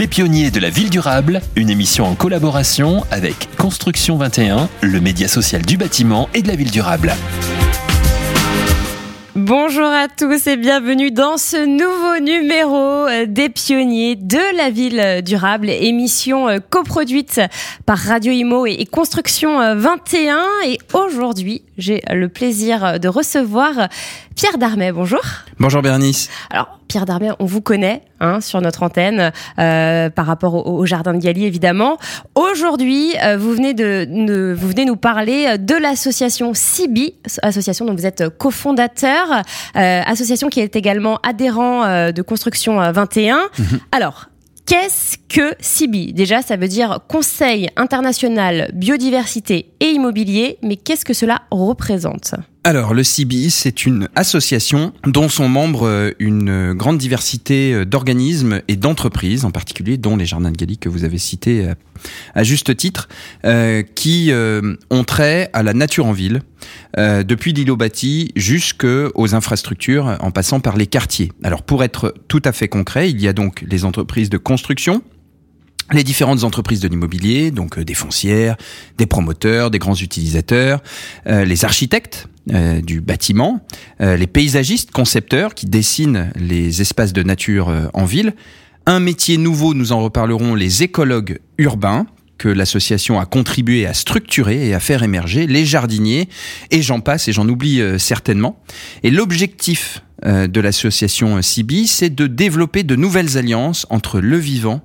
Les 0.00 0.06
pionniers 0.06 0.50
de 0.50 0.58
la 0.60 0.70
ville 0.70 0.88
durable, 0.88 1.42
une 1.56 1.68
émission 1.68 2.06
en 2.06 2.14
collaboration 2.14 3.04
avec 3.10 3.54
Construction 3.58 4.16
21, 4.16 4.70
le 4.80 4.98
média 4.98 5.28
social 5.28 5.60
du 5.60 5.76
bâtiment 5.76 6.30
et 6.32 6.40
de 6.40 6.48
la 6.48 6.56
ville 6.56 6.70
durable. 6.70 7.12
Bonjour 9.34 9.84
à 9.84 10.08
tous 10.08 10.46
et 10.46 10.56
bienvenue 10.56 11.10
dans 11.10 11.36
ce 11.36 11.66
nouveau 11.66 12.18
numéro 12.18 13.08
euh, 13.08 13.26
des 13.26 13.50
pionniers 13.50 14.16
de 14.16 14.56
la 14.56 14.70
ville 14.70 15.20
durable, 15.22 15.68
émission 15.68 16.48
euh, 16.48 16.60
coproduite 16.70 17.42
par 17.84 17.98
Radio 17.98 18.32
Imo 18.32 18.64
et 18.64 18.86
Construction 18.86 19.76
21. 19.76 20.38
Euh, 20.38 20.40
et 20.64 20.78
aujourd'hui, 20.94 21.62
j'ai 21.76 22.02
le 22.10 22.30
plaisir 22.30 22.98
de 22.98 23.08
recevoir 23.08 23.90
Pierre 24.34 24.56
Darmet. 24.56 24.92
Bonjour. 24.92 25.20
Bonjour 25.58 25.82
Bernice. 25.82 26.30
Alors 26.48 26.79
Pierre 26.90 27.06
Darmet, 27.06 27.30
on 27.38 27.44
vous 27.44 27.60
connaît 27.60 28.02
hein, 28.18 28.40
sur 28.40 28.60
notre 28.60 28.82
antenne 28.82 29.32
par 29.56 30.26
rapport 30.26 30.66
au, 30.66 30.84
jardin 30.86 31.14
de 31.14 31.18
Gali 31.18 31.44
évidemment. 31.44 31.98
Aujourd'hui, 32.34 33.14
vous 33.38 33.52
venez 33.52 33.74
de, 33.74 34.54
vous 34.58 34.68
venez 34.68 34.84
nous 34.84 34.96
parler 34.96 35.56
de 35.56 35.74
l'association 35.74 36.52
CIBI, 36.52 37.14
association 37.42 37.84
dont 37.84 37.94
vous 37.94 38.06
êtes 38.06 38.28
cofondateur. 38.28 39.42
Euh, 39.76 40.02
association 40.04 40.48
qui 40.48 40.60
est 40.60 40.76
également 40.76 41.18
adhérent 41.22 41.84
euh, 41.84 42.12
de 42.12 42.22
Construction 42.22 42.80
21. 42.92 43.36
Euh, 43.36 43.40
mhm. 43.58 43.80
Alors, 43.92 44.26
Qu'est-ce 44.66 45.16
que 45.28 45.56
CIBI 45.58 46.12
Déjà, 46.12 46.42
ça 46.42 46.56
veut 46.56 46.68
dire 46.68 47.00
Conseil 47.08 47.70
international 47.74 48.70
biodiversité 48.72 49.72
et 49.80 49.86
immobilier, 49.86 50.58
mais 50.62 50.76
qu'est-ce 50.76 51.04
que 51.04 51.12
cela 51.12 51.42
représente? 51.50 52.36
Alors, 52.62 52.92
le 52.92 53.02
CIBI, 53.02 53.50
c'est 53.50 53.86
une 53.86 54.10
association 54.14 54.92
dont 55.06 55.30
sont 55.30 55.48
membres 55.48 56.12
une 56.18 56.74
grande 56.74 56.98
diversité 56.98 57.86
d'organismes 57.86 58.60
et 58.68 58.76
d'entreprises, 58.76 59.46
en 59.46 59.50
particulier 59.50 59.96
dont 59.96 60.14
les 60.14 60.26
Jardins 60.26 60.50
de 60.50 60.56
Gali 60.58 60.76
que 60.76 60.90
vous 60.90 61.04
avez 61.04 61.16
cités 61.16 61.70
à 62.34 62.42
juste 62.42 62.76
titre, 62.76 63.08
euh, 63.44 63.82
qui 63.82 64.30
euh, 64.30 64.76
ont 64.90 65.04
trait 65.04 65.50
à 65.52 65.62
la 65.62 65.72
nature 65.72 66.06
en 66.06 66.12
ville, 66.12 66.42
euh, 66.98 67.22
depuis 67.22 67.52
l'îlot 67.52 67.76
bâti 67.76 68.32
jusqu'aux 68.36 69.34
infrastructures, 69.34 70.18
en 70.20 70.30
passant 70.30 70.60
par 70.60 70.76
les 70.76 70.86
quartiers. 70.86 71.32
Alors, 71.42 71.62
pour 71.62 71.84
être 71.84 72.14
tout 72.28 72.42
à 72.44 72.52
fait 72.52 72.68
concret, 72.68 73.10
il 73.10 73.20
y 73.20 73.28
a 73.28 73.32
donc 73.32 73.64
les 73.68 73.84
entreprises 73.84 74.30
de 74.30 74.38
construction, 74.38 75.02
les 75.92 76.04
différentes 76.04 76.44
entreprises 76.44 76.80
de 76.80 76.88
l'immobilier, 76.88 77.50
donc 77.50 77.78
euh, 77.78 77.84
des 77.84 77.94
foncières, 77.94 78.56
des 78.98 79.06
promoteurs, 79.06 79.70
des 79.70 79.78
grands 79.78 79.94
utilisateurs, 79.94 80.82
euh, 81.26 81.44
les 81.44 81.64
architectes 81.64 82.28
euh, 82.52 82.80
du 82.80 83.00
bâtiment, 83.00 83.60
les 84.00 84.26
paysagistes, 84.26 84.90
concepteurs 84.90 85.54
qui 85.54 85.66
dessinent 85.66 86.32
les 86.36 86.80
espaces 86.80 87.12
de 87.12 87.22
nature 87.22 87.72
en 87.94 88.04
ville. 88.04 88.34
Un 88.86 89.00
métier 89.00 89.36
nouveau, 89.36 89.74
nous 89.74 89.92
en 89.92 90.02
reparlerons, 90.02 90.54
les 90.54 90.82
écologues 90.82 91.38
urbains 91.58 92.06
que 92.38 92.48
l'association 92.48 93.20
a 93.20 93.26
contribué 93.26 93.86
à 93.86 93.92
structurer 93.92 94.68
et 94.68 94.74
à 94.74 94.80
faire 94.80 95.02
émerger, 95.02 95.46
les 95.46 95.66
jardiniers, 95.66 96.28
et 96.70 96.80
j'en 96.80 97.00
passe 97.00 97.28
et 97.28 97.32
j'en 97.32 97.46
oublie 97.48 97.82
certainement. 97.98 98.62
Et 99.02 99.10
l'objectif 99.10 100.02
de 100.24 100.60
l'association 100.60 101.42
CIBI, 101.42 101.86
c'est 101.86 102.14
de 102.14 102.26
développer 102.26 102.82
de 102.82 102.96
nouvelles 102.96 103.36
alliances 103.36 103.86
entre 103.90 104.20
le 104.20 104.38
vivant 104.38 104.80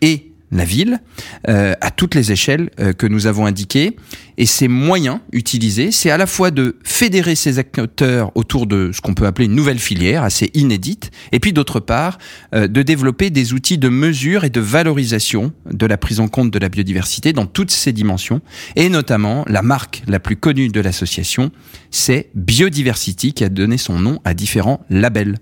et 0.00 0.31
la 0.52 0.64
ville, 0.64 1.00
euh, 1.48 1.74
à 1.80 1.90
toutes 1.90 2.14
les 2.14 2.30
échelles 2.30 2.70
euh, 2.78 2.92
que 2.92 3.06
nous 3.06 3.26
avons 3.26 3.46
indiquées. 3.46 3.96
Et 4.38 4.46
ces 4.46 4.68
moyens 4.68 5.18
utilisés, 5.32 5.92
c'est 5.92 6.10
à 6.10 6.16
la 6.16 6.26
fois 6.26 6.50
de 6.50 6.76
fédérer 6.84 7.34
ces 7.34 7.58
acteurs 7.58 8.30
autour 8.34 8.66
de 8.66 8.90
ce 8.92 9.00
qu'on 9.00 9.14
peut 9.14 9.26
appeler 9.26 9.46
une 9.46 9.54
nouvelle 9.54 9.78
filière, 9.78 10.22
assez 10.22 10.50
inédite, 10.54 11.10
et 11.32 11.40
puis 11.40 11.52
d'autre 11.52 11.80
part, 11.80 12.18
euh, 12.54 12.68
de 12.68 12.82
développer 12.82 13.30
des 13.30 13.52
outils 13.52 13.78
de 13.78 13.88
mesure 13.88 14.44
et 14.44 14.50
de 14.50 14.60
valorisation 14.60 15.52
de 15.70 15.86
la 15.86 15.96
prise 15.96 16.20
en 16.20 16.28
compte 16.28 16.50
de 16.50 16.58
la 16.58 16.68
biodiversité 16.68 17.32
dans 17.32 17.46
toutes 17.46 17.70
ses 17.70 17.92
dimensions, 17.92 18.40
et 18.76 18.88
notamment 18.88 19.44
la 19.48 19.62
marque 19.62 20.02
la 20.06 20.20
plus 20.20 20.36
connue 20.36 20.68
de 20.68 20.80
l'association, 20.80 21.50
c'est 21.90 22.30
Biodiversity, 22.34 23.32
qui 23.32 23.44
a 23.44 23.48
donné 23.48 23.78
son 23.78 23.98
nom 23.98 24.18
à 24.24 24.34
différents 24.34 24.80
labels. 24.90 25.38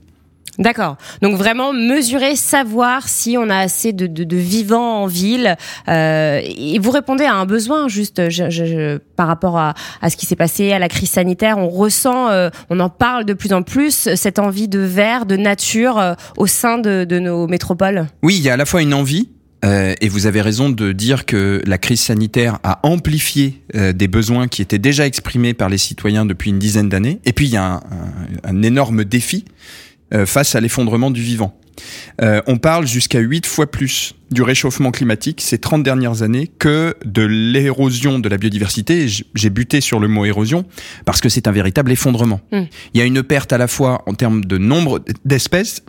D'accord. 0.59 0.97
Donc 1.23 1.37
vraiment 1.37 1.73
mesurer, 1.73 2.37
savoir 2.37 3.09
si 3.09 3.37
on 3.39 3.49
a 3.49 3.57
assez 3.57 3.93
de, 3.93 4.07
de, 4.07 4.25
de 4.25 4.37
vivants 4.37 5.03
en 5.03 5.07
ville. 5.07 5.57
Euh, 5.89 6.41
et 6.45 6.79
vous 6.79 6.91
répondez 6.91 7.25
à 7.25 7.35
un 7.35 7.47
besoin 7.47 7.89
juste 7.89 8.29
je, 8.31 8.51
je, 8.51 8.99
par 9.17 9.27
rapport 9.27 9.59
à, 9.59 9.75
à 10.03 10.11
ce 10.11 10.17
qui 10.17 10.27
s'est 10.27 10.37
passé, 10.37 10.73
à 10.73 10.79
la 10.79 10.89
crise 10.89 11.11
sanitaire. 11.11 11.59
On 11.59 11.69
ressent, 11.69 12.29
euh, 12.29 12.51
on 12.69 12.81
en 12.81 12.89
parle 12.91 13.25
de 13.25 13.35
plus 13.35 13.53
en 13.53 13.63
plus, 13.63 14.15
cette 14.15 14.39
envie 14.39 14.69
de 14.69 14.81
verre, 14.81 15.27
de 15.27 15.37
nature 15.37 15.99
euh, 15.99 16.15
au 16.37 16.47
sein 16.47 16.79
de, 16.79 17.05
de, 17.05 17.19
nos 17.19 17.47
métropoles. 17.47 18.07
Oui, 18.23 18.37
il 18.37 18.43
y 18.43 18.51
a 18.51 18.55
à 18.55 18.57
la 18.57 18.67
fois 18.67 18.83
une 18.83 18.95
envie. 18.95 19.29
Euh, 19.63 19.95
et 20.01 20.09
vous 20.09 20.25
avez 20.25 20.41
raison 20.41 20.71
de 20.71 20.93
dire 20.93 21.27
que 21.27 21.61
la 21.67 21.77
crise 21.77 22.01
sanitaire 22.01 22.59
a 22.63 22.81
amplifié 22.83 23.63
des 23.75 24.09
besoins 24.09 24.49
qui 24.49 24.63
étaient 24.63 24.79
déjà 24.79 25.07
exprimés 25.07 25.53
par 25.53 25.69
les 25.69 25.77
citoyens 25.77 26.25
depuis 26.25 26.49
une 26.49 26.59
dizaine 26.59 26.89
d'années. 26.89 27.21
Et 27.27 27.35
puis 27.35 27.45
il 27.45 27.53
y 27.53 27.59
a 27.59 27.65
un, 27.65 27.75
un, 27.75 27.81
un 28.45 28.63
énorme 28.63 29.05
défi 29.05 29.45
euh, 29.45 29.90
face 30.27 30.55
à 30.55 30.61
l'effondrement 30.61 31.11
du 31.11 31.23
vivant. 31.23 31.57
Euh, 32.23 32.43
on 32.47 32.59
parle 32.59 32.87
jusqu'à 32.87 33.21
8 33.21 33.47
fois 33.47 33.71
plus 33.71 34.15
du 34.31 34.43
réchauffement 34.43 34.91
climatique 34.91 35.41
ces 35.41 35.59
30 35.59 35.83
dernières 35.83 36.23
années 36.23 36.51
que 36.59 36.95
de 37.05 37.23
l'érosion 37.23 38.19
de 38.19 38.29
la 38.29 38.39
biodiversité. 38.39 39.07
J'ai 39.09 39.51
buté 39.51 39.81
sur 39.81 40.01
le 40.01 40.09
mot 40.09 40.25
érosion 40.25 40.65
parce 41.05 41.21
que 41.21 41.29
c'est 41.29 41.49
un 41.49 41.53
véritable 41.53 41.91
effondrement. 41.91 42.41
Hmm. 42.53 42.65
Il 42.95 42.99
y 42.99 43.03
a 43.03 43.07
une 43.07 43.23
perte 43.23 43.53
à 43.53 43.59
la 43.59 43.69
fois 43.69 44.03
en 44.07 44.15
termes 44.15 44.45
de 44.45 44.59
nombre 44.59 45.03
d'espèces, 45.25 45.83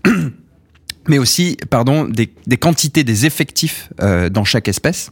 mais 1.07 1.17
aussi 1.17 1.57
pardon, 1.69 2.05
des, 2.05 2.31
des 2.47 2.57
quantités, 2.57 3.03
des 3.03 3.25
effectifs 3.25 3.89
euh, 4.01 4.29
dans 4.29 4.43
chaque 4.43 4.67
espèce. 4.67 5.11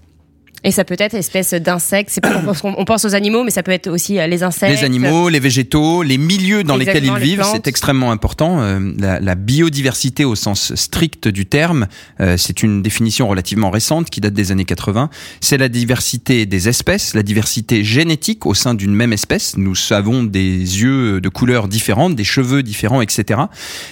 Et 0.63 0.71
ça 0.71 0.83
peut 0.83 0.95
être 0.99 1.13
espèce 1.13 1.53
d'insectes. 1.53 2.09
C'est 2.11 2.21
on 2.63 2.85
pense 2.85 3.05
aux 3.05 3.15
animaux, 3.15 3.43
mais 3.43 3.51
ça 3.51 3.63
peut 3.63 3.71
être 3.71 3.87
aussi 3.87 4.19
euh, 4.19 4.27
les 4.27 4.43
insectes. 4.43 4.79
Les 4.79 4.83
animaux, 4.83 5.29
les 5.29 5.39
végétaux, 5.39 6.03
les 6.03 6.17
milieux 6.17 6.63
dans 6.63 6.75
lesquels 6.75 7.05
ils 7.05 7.15
vivent, 7.15 7.43
c'est 7.51 7.67
extrêmement 7.67 8.11
important. 8.11 8.61
Euh, 8.61 8.91
la, 8.97 9.19
la, 9.19 9.35
biodiversité 9.35 10.25
au 10.25 10.35
sens 10.35 10.75
strict 10.75 11.27
du 11.27 11.45
terme, 11.45 11.87
euh, 12.19 12.35
c'est 12.37 12.61
une 12.61 12.81
définition 12.81 13.27
relativement 13.27 13.69
récente 13.69 14.09
qui 14.09 14.19
date 14.19 14.33
des 14.33 14.51
années 14.51 14.65
80. 14.65 15.09
C'est 15.39 15.57
la 15.57 15.69
diversité 15.69 16.45
des 16.45 16.67
espèces, 16.67 17.13
la 17.13 17.23
diversité 17.23 17.83
génétique 17.83 18.45
au 18.45 18.53
sein 18.53 18.73
d'une 18.73 18.93
même 18.93 19.13
espèce. 19.13 19.55
Nous 19.57 19.75
avons 19.91 20.23
des 20.23 20.43
yeux 20.43 21.21
de 21.21 21.29
couleurs 21.29 21.67
différentes, 21.67 22.15
des 22.15 22.23
cheveux 22.23 22.63
différents, 22.63 23.01
etc. 23.01 23.41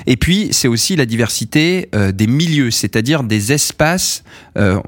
Et 0.05 0.17
puis 0.17 0.49
c'est 0.51 0.67
aussi 0.67 0.95
la 0.95 1.05
diversité 1.05 1.89
des 2.13 2.27
milieux, 2.27 2.71
c'est-à-dire 2.71 3.23
des 3.23 3.53
espaces, 3.53 4.23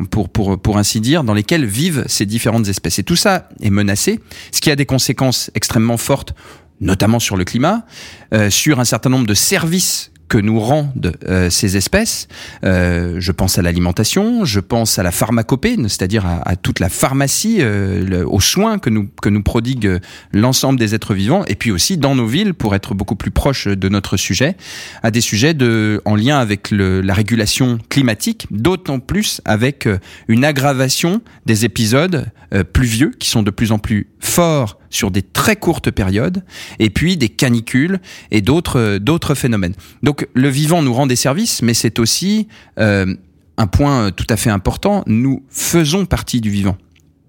pour 0.09 0.29
pour 0.29 0.59
pour 0.59 0.77
ainsi 0.77 0.99
dire, 0.99 1.23
dans 1.23 1.33
lesquels 1.33 1.65
vivent 1.69 2.03
ces 2.07 2.25
différentes 2.25 2.67
espèces. 2.67 2.99
Et 2.99 3.03
tout 3.03 3.15
ça 3.15 3.49
est 3.61 3.69
menacé, 3.69 4.19
ce 4.51 4.59
qui 4.61 4.71
a 4.71 4.75
des 4.75 4.85
conséquences 4.85 5.51
extrêmement 5.55 5.97
fortes 5.97 6.33
notamment 6.81 7.19
sur 7.19 7.35
le 7.35 7.43
climat, 7.43 7.85
euh, 8.33 8.49
sur 8.49 8.79
un 8.79 8.85
certain 8.85 9.09
nombre 9.09 9.27
de 9.27 9.33
services 9.33 10.11
que 10.29 10.37
nous 10.37 10.59
rendent 10.59 11.17
euh, 11.27 11.49
ces 11.49 11.75
espèces. 11.75 12.27
Euh, 12.63 13.17
je 13.19 13.31
pense 13.31 13.57
à 13.57 13.61
l'alimentation, 13.61 14.45
je 14.45 14.59
pense 14.59 14.99
à 14.99 15.03
la 15.03 15.11
pharmacopée, 15.11 15.75
c'est-à-dire 15.87 16.25
à, 16.25 16.55
toute 16.55 16.79
la 16.79 16.87
pharmacie, 16.87 17.57
euh, 17.59 18.23
aux 18.25 18.39
soins 18.39 18.77
que 18.77 18.89
nous 18.89 19.09
que 19.21 19.29
nous 19.29 19.43
prodigue 19.43 19.99
l'ensemble 20.31 20.79
des 20.79 20.95
êtres 20.95 21.13
vivants, 21.13 21.43
et 21.47 21.55
puis 21.55 21.71
aussi 21.71 21.97
dans 21.97 22.15
nos 22.15 22.27
villes 22.27 22.53
pour 22.53 22.75
être 22.75 22.93
beaucoup 22.93 23.15
plus 23.15 23.31
proche 23.31 23.67
de 23.67 23.89
notre 23.89 24.15
sujet, 24.15 24.55
à 25.03 25.11
des 25.11 25.21
sujets 25.21 25.53
de 25.53 26.01
en 26.05 26.15
lien 26.15 26.37
avec 26.37 26.69
le, 26.69 27.01
la 27.01 27.13
régulation 27.15 27.79
climatique, 27.89 28.45
d'autant 28.51 28.99
plus 28.99 29.41
avec 29.45 29.89
une 30.27 30.45
aggravation 30.45 31.21
des 31.47 31.65
épisodes 31.65 32.27
pluvieux 32.73 33.11
qui 33.17 33.29
sont 33.29 33.41
de 33.41 33.51
plus 33.51 33.71
en 33.71 33.79
plus 33.79 34.07
forts 34.19 34.79
sur 34.89 35.11
des 35.11 35.21
très 35.21 35.55
courtes 35.55 35.91
périodes, 35.91 36.43
et 36.79 36.89
puis 36.89 37.17
des 37.17 37.29
canicules 37.29 37.99
et 38.31 38.41
d'autres 38.41 38.97
d'autres 38.97 39.35
phénomènes. 39.35 39.73
Donc 40.03 40.27
le 40.33 40.49
vivant 40.49 40.81
nous 40.81 40.93
rend 40.93 41.07
des 41.07 41.15
services, 41.15 41.61
mais 41.61 41.73
c'est 41.73 41.99
aussi 41.99 42.47
euh, 42.79 43.13
un 43.57 43.67
point 43.67 44.11
tout 44.11 44.27
à 44.29 44.37
fait 44.37 44.49
important. 44.49 45.03
Nous 45.07 45.43
faisons 45.49 46.05
partie 46.05 46.41
du 46.41 46.49
vivant. 46.49 46.77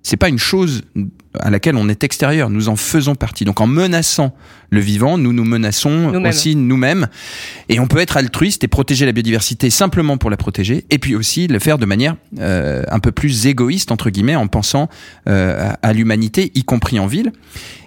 C'est 0.03 0.17
pas 0.17 0.29
une 0.29 0.39
chose 0.39 0.83
à 1.39 1.51
laquelle 1.51 1.77
on 1.77 1.89
est 1.89 2.03
extérieur. 2.03 2.51
Nous 2.51 2.69
en 2.69 2.77
faisons 2.77 3.15
partie. 3.15 3.45
Donc 3.45 3.61
en 3.61 3.67
menaçant 3.67 4.35
le 4.71 4.81
vivant, 4.81 5.19
nous 5.19 5.33
nous 5.33 5.45
menaçons 5.45 6.13
aussi 6.25 6.57
nous-mêmes. 6.57 7.09
Et 7.69 7.81
on 7.81 7.87
peut 7.87 7.99
être 7.99 8.17
altruiste 8.17 8.65
et 8.65 8.69
protéger 8.69 9.07
la 9.07 9.13
biodiversité 9.13 9.71
simplement 9.71 10.17
pour 10.17 10.31
la 10.31 10.37
protéger, 10.37 10.85
et 10.91 10.99
puis 10.99 11.15
aussi 11.15 11.49
le 11.49 11.59
faire 11.59 11.79
de 11.79 11.87
manière 11.87 12.17
euh, 12.39 12.83
un 12.89 13.01
peu 13.01 13.13
plus 13.13 13.47
égoïste 13.47 13.91
entre 13.91 14.11
guillemets, 14.11 14.37
en 14.37 14.47
pensant 14.47 14.89
euh, 15.29 15.73
à, 15.83 15.93
l'humanité, 15.93 16.53
y 16.55 16.63
compris 16.63 16.99
en 16.99 17.07
ville. 17.07 17.33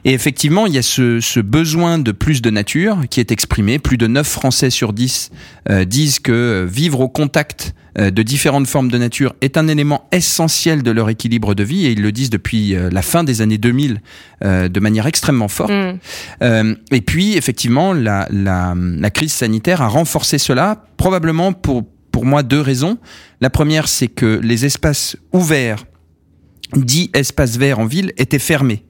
Et 0.05 0.13
effectivement, 0.13 0.65
il 0.65 0.73
y 0.73 0.77
a 0.77 0.81
ce, 0.81 1.21
ce, 1.21 1.39
besoin 1.39 1.99
de 1.99 2.11
plus 2.11 2.41
de 2.41 2.49
nature 2.49 2.97
qui 3.09 3.21
est 3.21 3.31
exprimé. 3.31 3.79
Plus 3.79 3.97
de 3.97 4.07
9 4.07 4.27
Français 4.27 4.69
sur 4.69 4.91
10 4.91 5.31
euh, 5.69 5.85
disent 5.85 6.19
que 6.19 6.67
vivre 6.69 6.99
au 6.99 7.07
contact 7.07 7.73
euh, 7.99 8.09
de 8.09 8.23
différentes 8.23 8.65
formes 8.65 8.89
de 8.89 8.97
nature 8.97 9.35
est 9.41 9.55
un 9.55 9.67
élément 9.67 10.07
essentiel 10.11 10.81
de 10.81 10.89
leur 10.89 11.09
équilibre 11.09 11.53
de 11.53 11.63
vie 11.63 11.85
et 11.85 11.91
ils 11.91 12.01
le 12.01 12.11
disent 12.11 12.31
depuis 12.31 12.75
euh, 12.75 12.89
la 12.89 13.03
fin 13.03 13.23
des 13.23 13.32
années 13.41 13.57
2000 13.57 14.01
euh, 14.43 14.69
de 14.69 14.79
manière 14.79 15.07
extrêmement 15.07 15.47
forte. 15.47 15.71
Mm. 15.71 16.73
et 16.91 17.01
puis 17.01 17.37
effectivement, 17.37 17.93
la, 17.93 18.27
la, 18.31 18.75
la, 18.75 19.09
crise 19.09 19.33
sanitaire 19.33 19.81
a 19.81 19.87
renforcé 19.87 20.37
cela, 20.37 20.85
probablement 20.97 21.53
pour 21.53 21.83
pour 22.13 22.25
moi 22.25 22.43
deux 22.43 22.61
raisons. 22.61 22.97
La 23.41 23.49
première, 23.49 23.89
c'est 23.89 24.07
que 24.07 24.39
les 24.41 24.65
espaces 24.65 25.17
ouverts, 25.33 25.83
dits 26.75 27.09
espaces 27.13 27.57
verts 27.57 27.79
en 27.79 27.85
ville, 27.85 28.13
étaient 28.17 28.39
fermés. 28.39 28.85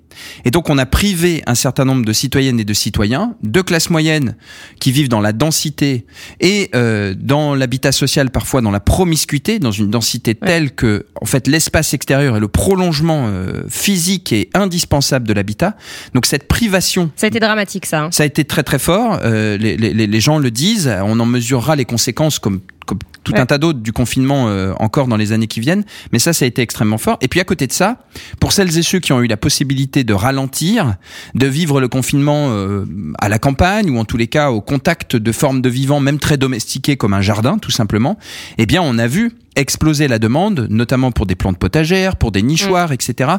Et 0.46 0.52
donc 0.52 0.70
on 0.70 0.78
a 0.78 0.86
privé 0.86 1.44
un 1.48 1.56
certain 1.56 1.86
nombre 1.86 2.06
de 2.06 2.14
citoyennes 2.14 2.60
et 2.60 2.66
de 2.66 2.74
citoyens 2.74 3.36
de 3.44 3.62
classe 3.62 3.90
moyenne 3.90 4.36
qui 4.80 4.92
vivent 4.92 5.10
dans 5.10 5.22
la 5.22 5.34
densité 5.34 6.06
et 6.40 6.70
euh, 6.76 7.14
dans 7.18 7.56
l'habitat 7.56 7.92
social 7.92 8.30
parfois 8.30 8.62
dans 8.62 8.72
la 8.72 8.80
promiscuité, 8.80 9.60
dans 9.60 9.72
une 9.72 9.90
densité 9.90 10.36
telle 10.36 10.72
que 10.72 11.06
en 11.22 11.26
fait 11.26 11.48
l'espace 11.48 11.94
extérieur 11.94 12.38
est 12.38 12.40
le 12.40 12.48
prolongement 12.48 13.26
euh, 13.28 13.64
physique 13.70 14.32
et 14.32 14.50
indispensable 14.54 15.28
de 15.28 15.34
l'habitat. 15.34 15.76
Donc 16.14 16.26
cette 16.26 16.48
privation, 16.48 17.12
ça 17.16 17.28
a 17.28 17.30
été 17.30 17.40
dramatique 17.40 17.86
ça. 17.86 18.04
Hein. 18.04 18.10
Ça 18.12 18.24
a 18.24 18.26
été 18.26 18.46
très 18.46 18.64
très 18.64 18.80
fort. 18.80 19.20
Euh, 19.24 19.58
les, 19.58 19.78
les, 19.78 19.94
les 19.94 20.20
gens 20.20 20.38
le 20.38 20.52
disent. 20.52 20.92
On 21.04 21.20
en 21.20 21.26
mesurera 21.26 21.76
les 21.76 21.86
conséquences 21.86 22.40
comme 22.40 22.62
comme 22.86 23.00
tout 23.24 23.34
un 23.36 23.46
tas 23.46 23.58
d'autres 23.58 23.80
du 23.80 23.94
confinement 23.94 24.50
euh, 24.50 24.74
encore 24.80 25.08
dans 25.08 25.18
les 25.18 25.32
années 25.32 25.48
qui 25.48 25.60
viennent. 25.60 25.84
Mais 26.12 26.20
ça, 26.20 26.34
ça 26.34 26.46
a 26.46 26.48
été 26.48 26.62
extrêmement 26.62 26.98
fort. 26.98 27.18
Et 27.22 27.28
puis 27.28 27.40
à 27.40 27.44
côté 27.44 27.68
de 27.68 27.72
ça, 27.72 27.98
pour 28.40 28.52
celles 28.52 28.78
et 28.78 28.82
ceux 28.82 29.00
qui 29.00 29.14
ont 29.14 29.22
eu 29.22 29.28
la 29.28 29.38
possibilité 29.38 30.04
de 30.04 30.14
ralentir, 30.14 30.96
de 31.34 31.48
vivre 31.48 31.80
le 31.80 31.88
confinement 31.88 32.48
euh, 32.50 32.86
à 33.20 33.30
la 33.30 33.40
campagne 33.40 33.90
ou 33.90 33.98
en 33.98 34.06
tous 34.06 34.18
les 34.18 34.28
cas 34.28 34.52
au 34.52 34.62
contact 34.62 35.16
de 35.16 35.32
formes 35.32 35.62
de 35.62 35.70
vivants, 35.70 36.00
même 36.00 36.20
très 36.20 36.38
domestiquées 36.38 36.98
comme 36.98 37.14
un 37.14 37.22
jardin, 37.22 37.58
tout 37.58 37.72
simplement, 37.72 38.18
eh 38.58 38.66
bien, 38.66 38.82
on 38.82 38.98
a 38.98 39.08
vu 39.08 39.32
exploser 39.56 40.08
la 40.08 40.20
demande, 40.20 40.68
notamment 40.70 41.12
pour 41.12 41.26
des 41.26 41.36
plantes 41.36 41.60
potagères, 41.60 42.16
pour 42.16 42.32
des 42.32 42.42
nichoirs, 42.42 42.90
mm. 42.90 42.94
etc. 42.94 43.32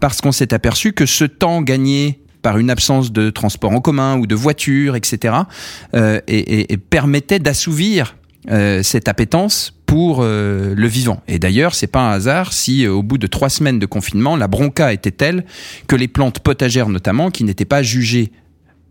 Parce 0.00 0.20
qu'on 0.20 0.32
s'est 0.32 0.52
aperçu 0.52 0.92
que 0.92 1.06
ce 1.06 1.24
temps 1.24 1.62
gagné 1.62 2.20
par 2.42 2.58
une 2.58 2.70
absence 2.70 3.12
de 3.12 3.30
transport 3.30 3.70
en 3.72 3.80
commun 3.80 4.16
ou 4.16 4.26
de 4.26 4.34
voiture, 4.34 4.96
etc., 4.96 5.34
euh, 5.94 6.20
et, 6.26 6.72
et 6.72 6.76
permettait 6.78 7.38
d'assouvir 7.38 8.16
euh, 8.48 8.82
cette 8.82 9.08
appétence 9.08 9.74
pour 9.84 10.20
euh, 10.20 10.74
le 10.74 10.86
vivant. 10.86 11.22
Et 11.28 11.38
d'ailleurs, 11.38 11.74
c'est 11.74 11.86
pas 11.86 12.00
un 12.00 12.12
hasard 12.12 12.54
si 12.54 12.86
euh, 12.86 12.92
au 12.92 13.02
bout 13.02 13.18
de 13.18 13.26
trois 13.26 13.50
semaines 13.50 13.78
de 13.78 13.86
confinement, 13.86 14.34
la 14.34 14.48
bronca 14.48 14.94
était 14.94 15.10
telle 15.10 15.44
que 15.88 15.96
les 15.96 16.08
plantes 16.08 16.38
potagères 16.38 16.88
notamment, 16.88 17.30
qui 17.30 17.44
n'étaient 17.44 17.66
pas 17.66 17.82
jugées 17.82 18.32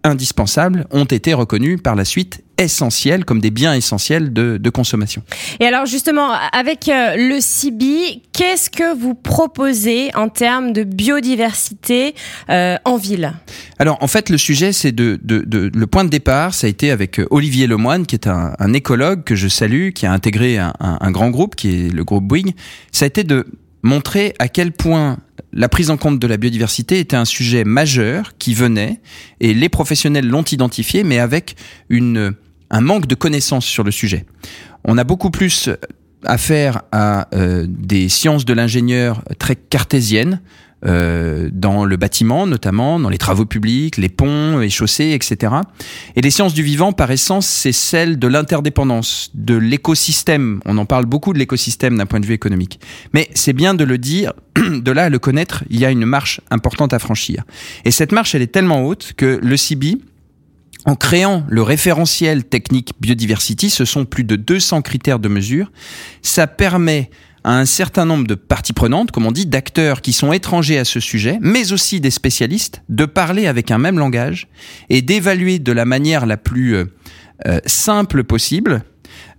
indispensables, 0.03 0.85
ont 0.91 1.05
été 1.05 1.33
reconnues 1.33 1.77
par 1.77 1.95
la 1.95 2.05
suite 2.05 2.41
essentiels, 2.57 3.23
comme 3.25 3.39
des 3.39 3.51
biens 3.51 3.73
essentiels 3.73 4.33
de, 4.33 4.57
de 4.57 4.69
consommation. 4.69 5.23
Et 5.59 5.65
alors 5.65 5.85
justement, 5.85 6.31
avec 6.51 6.89
euh, 6.89 7.15
le 7.15 7.39
CIBI, 7.39 8.23
qu'est-ce 8.33 8.69
que 8.69 8.97
vous 8.97 9.13
proposez 9.13 10.13
en 10.15 10.27
termes 10.27 10.73
de 10.73 10.83
biodiversité 10.83 12.15
euh, 12.49 12.75
en 12.83 12.97
ville? 12.97 13.33
Alors 13.77 13.97
en 14.01 14.07
fait, 14.07 14.29
le 14.29 14.37
sujet, 14.37 14.73
c'est 14.73 14.91
de, 14.91 15.19
de, 15.23 15.39
de, 15.39 15.71
le 15.73 15.87
point 15.87 16.03
de 16.03 16.09
départ, 16.09 16.53
ça 16.53 16.67
a 16.67 16.69
été 16.69 16.91
avec 16.91 17.19
euh, 17.19 17.27
Olivier 17.31 17.67
Lemoine, 17.67 18.05
qui 18.05 18.15
est 18.15 18.27
un, 18.27 18.53
un 18.59 18.73
écologue 18.73 19.23
que 19.23 19.35
je 19.35 19.47
salue, 19.47 19.91
qui 19.91 20.05
a 20.05 20.11
intégré 20.11 20.57
un, 20.57 20.73
un, 20.81 20.97
un 20.99 21.11
grand 21.11 21.29
groupe, 21.29 21.55
qui 21.55 21.69
est 21.69 21.93
le 21.93 22.03
groupe 22.03 22.25
Bouygues. 22.25 22.55
Ça 22.91 23.05
a 23.05 23.07
été 23.07 23.23
de 23.23 23.45
montrer 23.81 24.33
à 24.39 24.47
quel 24.47 24.71
point 24.71 25.17
la 25.53 25.69
prise 25.69 25.89
en 25.89 25.97
compte 25.97 26.19
de 26.19 26.27
la 26.27 26.37
biodiversité 26.37 26.99
était 26.99 27.15
un 27.15 27.25
sujet 27.25 27.63
majeur 27.63 28.33
qui 28.37 28.53
venait, 28.53 29.01
et 29.39 29.53
les 29.53 29.69
professionnels 29.69 30.27
l'ont 30.27 30.43
identifié, 30.43 31.03
mais 31.03 31.19
avec 31.19 31.55
un 31.89 32.81
manque 32.81 33.07
de 33.07 33.15
connaissances 33.15 33.65
sur 33.65 33.83
le 33.83 33.91
sujet. 33.91 34.25
On 34.83 34.97
a 34.97 35.03
beaucoup 35.03 35.31
plus 35.31 35.69
affaire 36.25 36.83
à 36.91 37.27
euh, 37.33 37.65
des 37.67 38.09
sciences 38.09 38.45
de 38.45 38.53
l'ingénieur 38.53 39.23
très 39.37 39.55
cartésiennes, 39.55 40.41
euh, 40.85 41.49
dans 41.51 41.83
le 41.83 41.97
bâtiment 41.97 42.47
notamment, 42.47 42.99
dans 42.99 43.09
les 43.09 43.17
travaux 43.17 43.45
publics, 43.45 43.97
les 43.97 44.09
ponts, 44.09 44.59
les 44.59 44.69
chaussées, 44.69 45.11
etc. 45.11 45.53
Et 46.15 46.21
les 46.21 46.31
sciences 46.31 46.53
du 46.53 46.63
vivant, 46.63 46.93
par 46.93 47.11
essence, 47.11 47.47
c'est 47.47 47.71
celle 47.71 48.17
de 48.17 48.27
l'interdépendance, 48.27 49.31
de 49.33 49.55
l'écosystème. 49.55 50.61
On 50.65 50.77
en 50.77 50.85
parle 50.85 51.05
beaucoup 51.05 51.33
de 51.33 51.39
l'écosystème 51.39 51.97
d'un 51.97 52.05
point 52.05 52.19
de 52.19 52.25
vue 52.25 52.33
économique. 52.33 52.79
Mais 53.13 53.29
c'est 53.33 53.53
bien 53.53 53.73
de 53.73 53.83
le 53.83 53.97
dire, 53.97 54.33
de 54.55 54.91
là 54.91 55.05
à 55.05 55.09
le 55.09 55.19
connaître, 55.19 55.63
il 55.69 55.79
y 55.79 55.85
a 55.85 55.91
une 55.91 56.05
marche 56.05 56.39
importante 56.49 56.93
à 56.93 56.99
franchir. 56.99 57.43
Et 57.83 57.91
cette 57.91 58.11
marche, 58.11 58.33
elle 58.35 58.41
est 58.41 58.47
tellement 58.47 58.85
haute 58.85 59.13
que 59.17 59.39
le 59.41 59.57
CIBI, 59.57 60.01
en 60.85 60.95
créant 60.95 61.43
le 61.49 61.61
référentiel 61.61 62.45
technique 62.45 62.93
biodiversity, 63.01 63.69
ce 63.69 63.83
sont 63.83 64.05
plus 64.05 64.23
de 64.23 64.37
200 64.37 64.81
critères 64.81 65.19
de 65.19 65.27
mesure. 65.27 65.71
Ça 66.21 66.47
permet 66.47 67.09
à 67.43 67.57
un 67.57 67.65
certain 67.65 68.05
nombre 68.05 68.27
de 68.27 68.35
parties 68.35 68.73
prenantes, 68.73 69.11
comme 69.11 69.25
on 69.25 69.31
dit, 69.31 69.45
d'acteurs 69.45 70.01
qui 70.01 70.13
sont 70.13 70.33
étrangers 70.33 70.77
à 70.77 70.85
ce 70.85 70.99
sujet, 70.99 71.37
mais 71.41 71.71
aussi 71.71 71.99
des 71.99 72.11
spécialistes, 72.11 72.81
de 72.89 73.05
parler 73.05 73.47
avec 73.47 73.71
un 73.71 73.77
même 73.77 73.97
langage 73.99 74.47
et 74.89 75.01
d'évaluer 75.01 75.59
de 75.59 75.71
la 75.71 75.85
manière 75.85 76.25
la 76.25 76.37
plus 76.37 76.75
euh, 76.75 76.85
euh, 77.47 77.59
simple 77.65 78.23
possible 78.23 78.83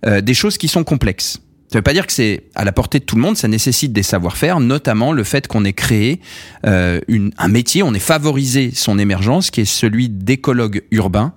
euh, 0.05 0.21
des 0.21 0.33
choses 0.33 0.57
qui 0.57 0.67
sont 0.67 0.83
complexes. 0.83 1.39
Ça 1.67 1.77
ne 1.77 1.79
veut 1.79 1.83
pas 1.83 1.93
dire 1.93 2.05
que 2.05 2.11
c'est 2.11 2.49
à 2.53 2.65
la 2.65 2.73
portée 2.73 2.99
de 2.99 3.05
tout 3.05 3.15
le 3.15 3.21
monde, 3.21 3.37
ça 3.37 3.47
nécessite 3.47 3.93
des 3.93 4.03
savoir-faire, 4.03 4.59
notamment 4.59 5.13
le 5.13 5.23
fait 5.23 5.47
qu'on 5.47 5.63
ait 5.63 5.71
créé 5.71 6.19
un 6.65 7.47
métier, 7.47 7.81
on 7.81 7.93
ait 7.93 7.99
favorisé 7.99 8.71
son 8.75 8.99
émergence, 8.99 9.51
qui 9.51 9.61
est 9.61 9.65
celui 9.65 10.09
d'écologue 10.09 10.83
urbain, 10.91 11.33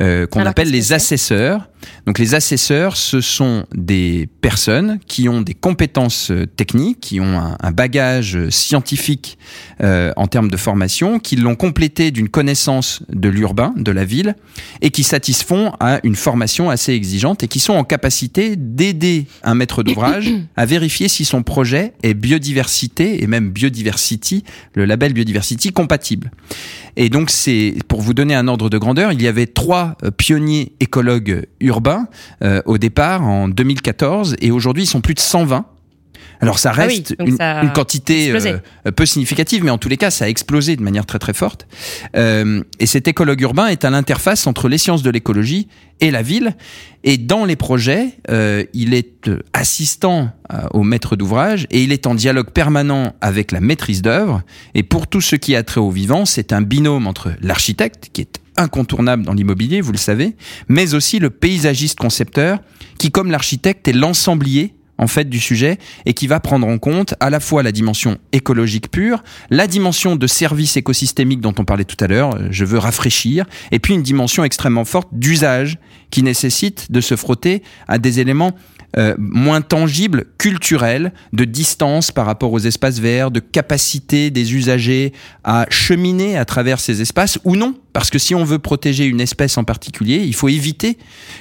euh, 0.00 0.26
qu'on 0.26 0.46
appelle 0.46 0.70
les 0.70 0.92
assesseurs. 0.94 1.68
Donc 2.06 2.18
les 2.18 2.34
assesseurs, 2.34 2.96
ce 2.96 3.20
sont 3.20 3.66
des 3.74 4.28
personnes 4.40 4.98
qui 5.06 5.28
ont 5.28 5.42
des 5.42 5.54
compétences 5.54 6.30
euh, 6.30 6.46
techniques, 6.46 7.00
qui 7.00 7.20
ont 7.20 7.38
un, 7.38 7.70
bagage 7.70 8.48
scientifique 8.48 9.38
euh, 9.82 10.12
en 10.16 10.26
termes 10.26 10.50
de 10.50 10.56
formation, 10.56 11.18
qui 11.18 11.36
l'ont 11.36 11.54
complété 11.54 12.10
d'une 12.10 12.28
connaissance 12.28 13.02
de 13.10 13.28
l'urbain, 13.28 13.74
de 13.76 13.92
la 13.92 14.04
ville, 14.04 14.36
et 14.80 14.90
qui 14.90 15.04
satisfont 15.04 15.72
à 15.80 16.00
une 16.02 16.16
formation 16.16 16.70
assez 16.70 16.92
exigeante 16.92 17.42
et 17.42 17.48
qui 17.48 17.60
sont 17.60 17.74
en 17.74 17.84
capacité 17.84 18.56
d'aider 18.56 19.26
un 19.42 19.54
maître 19.54 19.82
d'ouvrage 19.82 20.30
à 20.56 20.66
vérifier 20.66 21.08
si 21.08 21.24
son 21.24 21.42
projet 21.42 21.92
est 22.02 22.14
biodiversité 22.14 23.22
et 23.22 23.26
même 23.26 23.50
biodiversity, 23.50 24.44
le 24.74 24.84
label 24.84 25.12
biodiversity 25.12 25.72
compatible. 25.72 26.30
Et 26.96 27.08
donc 27.08 27.30
c'est 27.30 27.74
pour 27.88 28.00
vous 28.00 28.14
donner 28.14 28.34
un 28.34 28.48
ordre 28.48 28.68
de 28.68 28.78
grandeur, 28.78 29.12
il 29.12 29.22
y 29.22 29.28
avait 29.28 29.46
trois 29.46 29.89
euh, 30.04 30.10
pionniers 30.10 30.72
écologues 30.80 31.46
urbains 31.60 32.08
euh, 32.42 32.62
au 32.64 32.78
départ 32.78 33.22
en 33.22 33.48
2014 33.48 34.36
et 34.40 34.50
aujourd'hui 34.50 34.84
ils 34.84 34.86
sont 34.86 35.00
plus 35.00 35.14
de 35.14 35.20
120 35.20 35.66
alors 36.40 36.58
ça 36.58 36.70
ah 36.70 36.72
reste 36.72 37.14
une, 37.18 37.36
quantité 37.72 38.32
euh, 38.32 38.90
peu 38.92 39.04
significative, 39.04 39.62
mais 39.62 39.70
en 39.70 39.78
tous 39.78 39.90
les 39.90 39.98
cas, 39.98 40.10
ça 40.10 40.24
a 40.24 40.28
explosé 40.28 40.74
de 40.76 40.82
manière 40.82 41.04
très 41.04 41.18
très 41.18 41.34
forte. 41.34 41.66
Euh, 42.16 42.62
et 42.78 42.86
cet 42.86 43.08
écologue 43.08 43.40
urbain 43.42 43.66
est 43.66 43.84
à 43.84 43.90
l'interface 43.90 44.46
entre 44.46 44.68
les 44.68 44.78
sciences 44.78 45.02
de 45.02 45.10
l'écologie 45.10 45.68
et 46.00 46.10
la 46.10 46.22
ville. 46.22 46.56
Et 47.04 47.18
dans 47.18 47.44
les 47.44 47.56
projets, 47.56 48.14
euh, 48.30 48.64
il 48.72 48.94
est 48.94 49.30
assistant 49.52 50.30
au 50.72 50.82
maître 50.82 51.14
d'ouvrage 51.14 51.66
et 51.70 51.84
il 51.84 51.92
est 51.92 52.08
en 52.08 52.14
dialogue 52.14 52.50
permanent 52.50 53.14
avec 53.20 53.52
la 53.52 53.60
maîtrise 53.60 54.02
d'œuvre. 54.02 54.42
Et 54.74 54.82
pour 54.82 55.06
tout 55.06 55.20
ce 55.20 55.36
qui 55.36 55.54
a 55.54 55.62
trait 55.62 55.80
au 55.80 55.90
vivant, 55.90 56.24
c'est 56.24 56.52
un 56.52 56.60
binôme 56.60 57.06
entre 57.06 57.32
l'architecte, 57.40 58.08
qui 58.12 58.22
est 58.22 58.40
incontournable 58.60 59.24
dans 59.24 59.34
l'immobilier, 59.34 59.80
vous 59.80 59.92
le 59.92 59.98
savez, 59.98 60.36
mais 60.68 60.94
aussi 60.94 61.18
le 61.18 61.30
paysagiste 61.30 61.98
concepteur, 61.98 62.60
qui 62.98 63.10
comme 63.10 63.30
l'architecte 63.30 63.88
est 63.88 63.92
l'ensemblier 63.92 64.74
en 65.00 65.08
fait 65.08 65.28
du 65.28 65.40
sujet 65.40 65.78
et 66.06 66.12
qui 66.14 66.28
va 66.28 66.38
prendre 66.38 66.68
en 66.68 66.78
compte 66.78 67.14
à 67.18 67.30
la 67.30 67.40
fois 67.40 67.64
la 67.64 67.72
dimension 67.72 68.18
écologique 68.32 68.90
pure, 68.90 69.24
la 69.48 69.66
dimension 69.66 70.14
de 70.14 70.26
service 70.26 70.76
écosystémique 70.76 71.40
dont 71.40 71.54
on 71.58 71.64
parlait 71.64 71.84
tout 71.84 71.96
à 72.04 72.06
l'heure, 72.06 72.36
euh, 72.36 72.48
je 72.50 72.64
veux 72.64 72.78
rafraîchir, 72.78 73.46
et 73.72 73.78
puis 73.78 73.94
une 73.94 74.02
dimension 74.02 74.44
extrêmement 74.44 74.84
forte 74.84 75.08
d'usage 75.12 75.78
qui 76.10 76.22
nécessite 76.22 76.92
de 76.92 77.00
se 77.00 77.16
frotter 77.16 77.62
à 77.88 77.98
des 77.98 78.20
éléments 78.20 78.52
euh, 78.98 79.14
moins 79.18 79.60
tangibles, 79.60 80.24
culturels, 80.36 81.12
de 81.32 81.44
distance 81.44 82.10
par 82.10 82.26
rapport 82.26 82.52
aux 82.52 82.58
espaces 82.58 82.98
verts, 82.98 83.30
de 83.30 83.38
capacité 83.38 84.30
des 84.30 84.54
usagers 84.54 85.12
à 85.44 85.64
cheminer 85.70 86.36
à 86.36 86.44
travers 86.44 86.80
ces 86.80 87.00
espaces 87.00 87.38
ou 87.44 87.54
non. 87.54 87.74
Parce 87.92 88.10
que 88.10 88.18
si 88.18 88.34
on 88.34 88.44
veut 88.44 88.58
protéger 88.58 89.04
une 89.06 89.20
espèce 89.20 89.56
en 89.58 89.64
particulier, 89.64 90.24
il 90.26 90.34
faut 90.34 90.48
éviter 90.48 90.98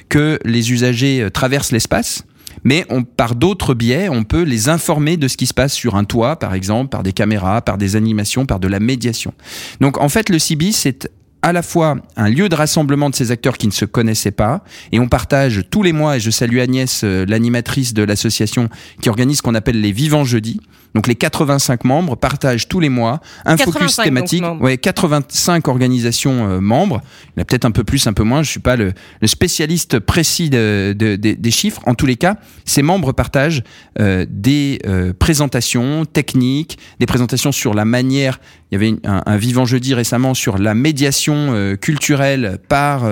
que 0.09 0.39
les 0.45 0.71
usagers 0.71 1.23
euh, 1.23 1.29
traversent 1.29 1.71
l'espace 1.71 2.23
mais 2.63 2.85
on, 2.89 3.03
par 3.03 3.35
d'autres 3.35 3.73
biais, 3.73 4.09
on 4.09 4.23
peut 4.23 4.43
les 4.43 4.69
informer 4.69 5.17
de 5.17 5.27
ce 5.27 5.37
qui 5.37 5.45
se 5.45 5.53
passe 5.53 5.73
sur 5.73 5.95
un 5.95 6.03
toit, 6.03 6.37
par 6.37 6.53
exemple, 6.53 6.89
par 6.89 7.03
des 7.03 7.13
caméras, 7.13 7.61
par 7.61 7.77
des 7.77 7.95
animations, 7.95 8.45
par 8.45 8.59
de 8.59 8.67
la 8.67 8.79
médiation. 8.79 9.33
Donc 9.81 9.99
en 9.99 10.09
fait, 10.09 10.29
le 10.29 10.39
CIBI, 10.39 10.73
c'est 10.73 11.09
à 11.41 11.53
la 11.53 11.61
fois 11.61 11.95
un 12.17 12.29
lieu 12.29 12.49
de 12.49 12.55
rassemblement 12.55 13.09
de 13.09 13.15
ces 13.15 13.31
acteurs 13.31 13.57
qui 13.57 13.67
ne 13.67 13.71
se 13.71 13.85
connaissaient 13.85 14.31
pas, 14.31 14.63
et 14.91 14.99
on 14.99 15.07
partage 15.07 15.63
tous 15.69 15.83
les 15.83 15.93
mois, 15.93 16.17
et 16.17 16.19
je 16.19 16.31
salue 16.31 16.59
Agnès, 16.59 17.01
euh, 17.03 17.25
l'animatrice 17.27 17.93
de 17.93 18.03
l'association 18.03 18.69
qui 19.01 19.09
organise 19.09 19.37
ce 19.37 19.41
qu'on 19.41 19.55
appelle 19.55 19.79
les 19.79 19.91
Vivants 19.91 20.25
Jeudis, 20.25 20.59
donc 20.96 21.08
les 21.08 21.15
85 21.15 21.84
membres 21.84 22.15
partagent 22.15 22.67
tous 22.67 22.79
les 22.79 22.89
mois 22.89 23.22
un 23.46 23.58
focus 23.58 23.98
thématique. 23.98 24.43
Ouais, 24.60 24.77
85 24.77 25.67
organisations 25.67 26.50
euh, 26.50 26.60
membres. 26.60 27.01
Il 27.27 27.29
y 27.38 27.39
en 27.39 27.41
a 27.43 27.46
peut-être 27.46 27.65
un 27.65 27.72
peu 27.72 27.84
plus, 27.84 28.08
un 28.08 28.13
peu 28.13 28.24
moins. 28.24 28.43
Je 28.43 28.50
suis 28.50 28.60
pas 28.60 28.75
le, 28.75 28.93
le 29.22 29.27
spécialiste 29.27 30.00
précis 30.00 30.50
de, 30.50 30.96
de, 30.98 31.15
des 31.15 31.51
chiffres. 31.51 31.81
En 31.86 31.93
tous 31.93 32.05
les 32.05 32.15
cas, 32.15 32.38
ces 32.65 32.81
membres 32.81 33.12
partagent 33.12 33.63
euh, 34.00 34.25
des 34.29 34.79
euh, 34.86 35.13
présentations 35.17 36.05
techniques, 36.05 36.79
des 37.00 37.05
présentations 37.05 37.51
sur 37.51 37.74
la 37.74 37.86
manière. 37.86 38.39
Il 38.72 38.75
y 38.75 38.84
avait 38.84 39.00
un, 39.03 39.22
un 39.25 39.38
vivant 39.38 39.65
jeudi 39.65 39.93
récemment 39.93 40.34
sur 40.34 40.58
la 40.58 40.74
médiation 40.74 41.75
culturelle 41.81 42.60
par 42.67 43.03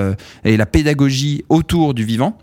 et 0.43 0.55
la 0.55 0.65
pédagogie 0.67 1.43
autour 1.49 1.95
du 1.95 2.03
vivant. 2.03 2.37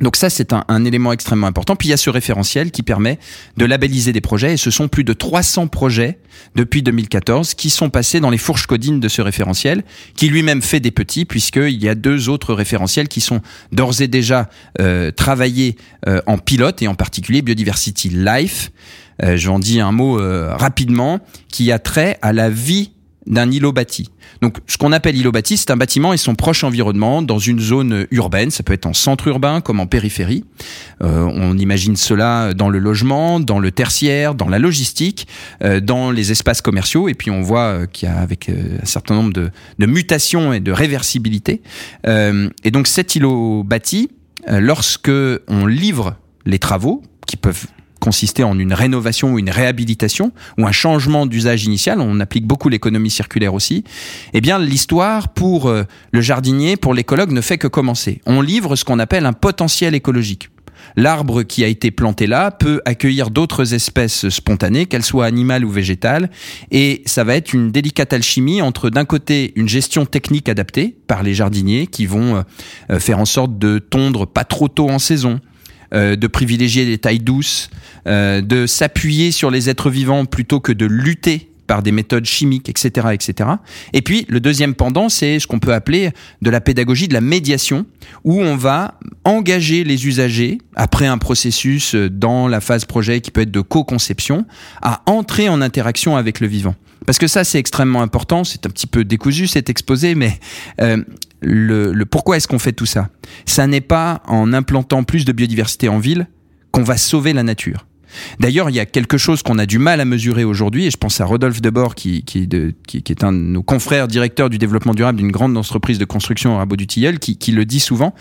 Donc 0.00 0.16
ça, 0.16 0.30
c'est 0.30 0.52
un, 0.52 0.84
élément 0.84 1.12
extrêmement 1.12 1.46
important. 1.46 1.76
Puis 1.76 1.88
il 1.88 1.90
y 1.90 1.94
a 1.94 1.98
ce 1.98 2.10
référentiel 2.10 2.70
qui 2.70 2.82
permet 2.82 3.18
de 3.56 3.64
labelliser 3.64 4.12
des 4.12 4.20
projets. 4.20 4.54
Et 4.54 4.56
ce 4.56 4.70
sont 4.70 4.88
plus 4.88 5.04
de 5.04 5.12
300 5.12 5.68
projets 5.68 6.18
depuis 6.54 6.82
2014 6.82 7.54
qui 7.54 7.70
sont 7.70 7.90
passés 7.90 8.18
dans 8.18 8.30
les 8.30 8.38
fourches 8.38 8.66
codines 8.66 9.00
de 9.00 9.08
ce 9.08 9.20
référentiel, 9.20 9.84
qui 10.16 10.28
lui-même 10.28 10.62
fait 10.62 10.80
des 10.80 10.90
petits, 10.90 11.24
puisqu'il 11.24 11.82
y 11.82 11.88
a 11.88 11.94
deux 11.94 12.28
autres 12.28 12.54
référentiels 12.54 13.08
qui 13.08 13.20
sont 13.20 13.42
d'ores 13.70 14.00
et 14.00 14.08
déjà 14.08 14.48
euh, 14.80 15.10
travaillés 15.10 15.76
euh, 16.08 16.20
en 16.26 16.38
pilote, 16.38 16.82
et 16.82 16.88
en 16.88 16.94
particulier 16.94 17.42
Biodiversity 17.42 18.08
Life. 18.08 18.70
Euh, 19.22 19.36
je 19.36 19.48
vais 19.48 19.54
en 19.54 19.58
dire 19.58 19.86
un 19.86 19.92
mot 19.92 20.18
euh, 20.18 20.54
rapidement, 20.54 21.20
qui 21.48 21.70
a 21.70 21.78
trait 21.78 22.18
à 22.22 22.32
la 22.32 22.50
vie 22.50 22.92
d'un 23.26 23.50
îlot 23.50 23.72
bâti. 23.72 24.10
Donc, 24.40 24.58
ce 24.66 24.76
qu'on 24.76 24.92
appelle 24.92 25.16
îlot 25.16 25.32
bâti, 25.32 25.56
c'est 25.56 25.70
un 25.70 25.76
bâtiment 25.76 26.12
et 26.12 26.16
son 26.16 26.34
proche 26.34 26.64
environnement 26.64 27.22
dans 27.22 27.38
une 27.38 27.60
zone 27.60 28.06
urbaine. 28.10 28.50
Ça 28.50 28.62
peut 28.62 28.72
être 28.72 28.86
en 28.86 28.92
centre 28.92 29.28
urbain 29.28 29.60
comme 29.60 29.80
en 29.80 29.86
périphérie. 29.86 30.44
Euh, 31.02 31.24
on 31.32 31.56
imagine 31.56 31.96
cela 31.96 32.54
dans 32.54 32.68
le 32.68 32.78
logement, 32.78 33.40
dans 33.40 33.58
le 33.58 33.70
tertiaire, 33.70 34.34
dans 34.34 34.48
la 34.48 34.58
logistique, 34.58 35.28
euh, 35.62 35.80
dans 35.80 36.10
les 36.10 36.32
espaces 36.32 36.62
commerciaux. 36.62 37.08
Et 37.08 37.14
puis, 37.14 37.30
on 37.30 37.42
voit 37.42 37.60
euh, 37.60 37.86
qu'il 37.86 38.08
y 38.08 38.12
a 38.12 38.18
avec 38.18 38.48
euh, 38.48 38.78
un 38.82 38.86
certain 38.86 39.14
nombre 39.14 39.32
de, 39.32 39.50
de, 39.78 39.86
mutations 39.86 40.52
et 40.52 40.60
de 40.60 40.72
réversibilité. 40.72 41.62
Euh, 42.06 42.48
et 42.64 42.70
donc, 42.70 42.86
cet 42.86 43.14
îlot 43.14 43.62
bâti, 43.62 44.10
lorsque 44.48 45.10
on 45.46 45.66
livre 45.66 46.16
les 46.46 46.58
travaux 46.58 47.02
qui 47.26 47.36
peuvent 47.36 47.66
consister 48.02 48.42
en 48.42 48.58
une 48.58 48.74
rénovation 48.74 49.32
ou 49.32 49.38
une 49.38 49.48
réhabilitation 49.48 50.32
ou 50.58 50.66
un 50.66 50.72
changement 50.72 51.24
d'usage 51.24 51.64
initial, 51.64 52.00
on 52.00 52.18
applique 52.18 52.46
beaucoup 52.48 52.68
l'économie 52.68 53.10
circulaire 53.10 53.54
aussi, 53.54 53.84
eh 54.32 54.40
bien 54.40 54.58
l'histoire 54.58 55.28
pour 55.28 55.68
euh, 55.68 55.84
le 56.10 56.20
jardinier, 56.20 56.76
pour 56.76 56.94
l'écologue 56.94 57.30
ne 57.30 57.40
fait 57.40 57.58
que 57.58 57.68
commencer. 57.68 58.20
On 58.26 58.40
livre 58.40 58.74
ce 58.74 58.84
qu'on 58.84 58.98
appelle 58.98 59.24
un 59.24 59.32
potentiel 59.32 59.94
écologique. 59.94 60.48
L'arbre 60.96 61.44
qui 61.44 61.62
a 61.62 61.68
été 61.68 61.92
planté 61.92 62.26
là 62.26 62.50
peut 62.50 62.82
accueillir 62.84 63.30
d'autres 63.30 63.72
espèces 63.72 64.28
spontanées, 64.30 64.86
qu'elles 64.86 65.04
soient 65.04 65.26
animales 65.26 65.64
ou 65.64 65.70
végétales, 65.70 66.28
et 66.72 67.02
ça 67.06 67.22
va 67.22 67.36
être 67.36 67.52
une 67.52 67.70
délicate 67.70 68.12
alchimie 68.12 68.62
entre 68.62 68.90
d'un 68.90 69.04
côté 69.04 69.52
une 69.54 69.68
gestion 69.68 70.06
technique 70.06 70.48
adaptée 70.48 70.96
par 71.06 71.22
les 71.22 71.34
jardiniers 71.34 71.86
qui 71.86 72.06
vont 72.06 72.42
euh, 72.90 72.98
faire 72.98 73.20
en 73.20 73.26
sorte 73.26 73.58
de 73.58 73.78
tondre 73.78 74.26
pas 74.26 74.44
trop 74.44 74.66
tôt 74.66 74.90
en 74.90 74.98
saison, 74.98 75.38
euh, 75.94 76.16
de 76.16 76.26
privilégier 76.26 76.84
les 76.84 76.98
tailles 76.98 77.18
douces, 77.18 77.70
euh, 78.06 78.40
de 78.40 78.66
s'appuyer 78.66 79.30
sur 79.30 79.50
les 79.50 79.68
êtres 79.70 79.90
vivants 79.90 80.24
plutôt 80.24 80.60
que 80.60 80.72
de 80.72 80.86
lutter 80.86 81.48
par 81.66 81.82
des 81.82 81.92
méthodes 81.92 82.24
chimiques, 82.24 82.68
etc., 82.68 83.08
etc. 83.12 83.48
Et 83.92 84.02
puis 84.02 84.26
le 84.28 84.40
deuxième 84.40 84.74
pendant, 84.74 85.08
c'est 85.08 85.38
ce 85.38 85.46
qu'on 85.46 85.58
peut 85.58 85.72
appeler 85.72 86.10
de 86.42 86.50
la 86.50 86.60
pédagogie 86.60 87.08
de 87.08 87.14
la 87.14 87.20
médiation, 87.20 87.86
où 88.24 88.40
on 88.40 88.56
va 88.56 88.98
engager 89.24 89.84
les 89.84 90.06
usagers 90.06 90.58
après 90.74 91.06
un 91.06 91.18
processus 91.18 91.94
euh, 91.94 92.10
dans 92.10 92.48
la 92.48 92.60
phase 92.60 92.84
projet 92.84 93.20
qui 93.20 93.30
peut 93.30 93.42
être 93.42 93.50
de 93.50 93.60
co-conception, 93.60 94.44
à 94.82 95.02
entrer 95.06 95.48
en 95.48 95.62
interaction 95.62 96.16
avec 96.16 96.40
le 96.40 96.46
vivant. 96.46 96.74
Parce 97.06 97.18
que 97.18 97.26
ça, 97.26 97.44
c'est 97.44 97.58
extrêmement 97.58 98.02
important. 98.02 98.44
C'est 98.44 98.66
un 98.66 98.70
petit 98.70 98.86
peu 98.86 99.04
décousu, 99.04 99.46
cet 99.46 99.70
exposé, 99.70 100.14
mais 100.14 100.38
euh, 100.80 101.02
le, 101.42 101.92
le 101.92 102.06
pourquoi 102.06 102.36
est-ce 102.36 102.48
qu'on 102.48 102.58
fait 102.58 102.72
tout 102.72 102.86
ça? 102.86 103.08
Ça 103.46 103.66
n'est 103.66 103.80
pas 103.80 104.22
en 104.26 104.52
implantant 104.52 105.04
plus 105.04 105.24
de 105.24 105.32
biodiversité 105.32 105.88
en 105.88 105.98
ville 105.98 106.28
qu'on 106.70 106.82
va 106.82 106.96
sauver 106.96 107.32
la 107.32 107.42
nature. 107.42 107.86
D'ailleurs, 108.40 108.70
il 108.70 108.76
y 108.76 108.80
a 108.80 108.86
quelque 108.86 109.18
chose 109.18 109.42
qu'on 109.42 109.58
a 109.58 109.66
du 109.66 109.78
mal 109.78 110.00
à 110.00 110.04
mesurer 110.04 110.44
aujourd'hui, 110.44 110.86
et 110.86 110.90
je 110.90 110.96
pense 110.96 111.20
à 111.20 111.24
Rodolphe 111.24 111.60
Debord, 111.60 111.94
qui, 111.94 112.22
qui, 112.24 112.46
de, 112.46 112.74
qui, 112.86 113.02
qui, 113.02 113.12
est 113.12 113.24
un 113.24 113.32
de 113.32 113.38
nos 113.38 113.62
confrères 113.62 114.08
directeurs 114.08 114.50
du 114.50 114.58
développement 114.58 114.94
durable 114.94 115.18
d'une 115.18 115.32
grande 115.32 115.56
entreprise 115.56 115.98
de 115.98 116.04
construction 116.04 116.54
au 116.54 116.58
Rabot 116.58 116.76
du 116.76 116.86
Tilleul, 116.86 117.18
qui, 117.18 117.36
qui, 117.36 117.52
le 117.52 117.64
dit 117.64 117.80
souvent. 117.80 118.14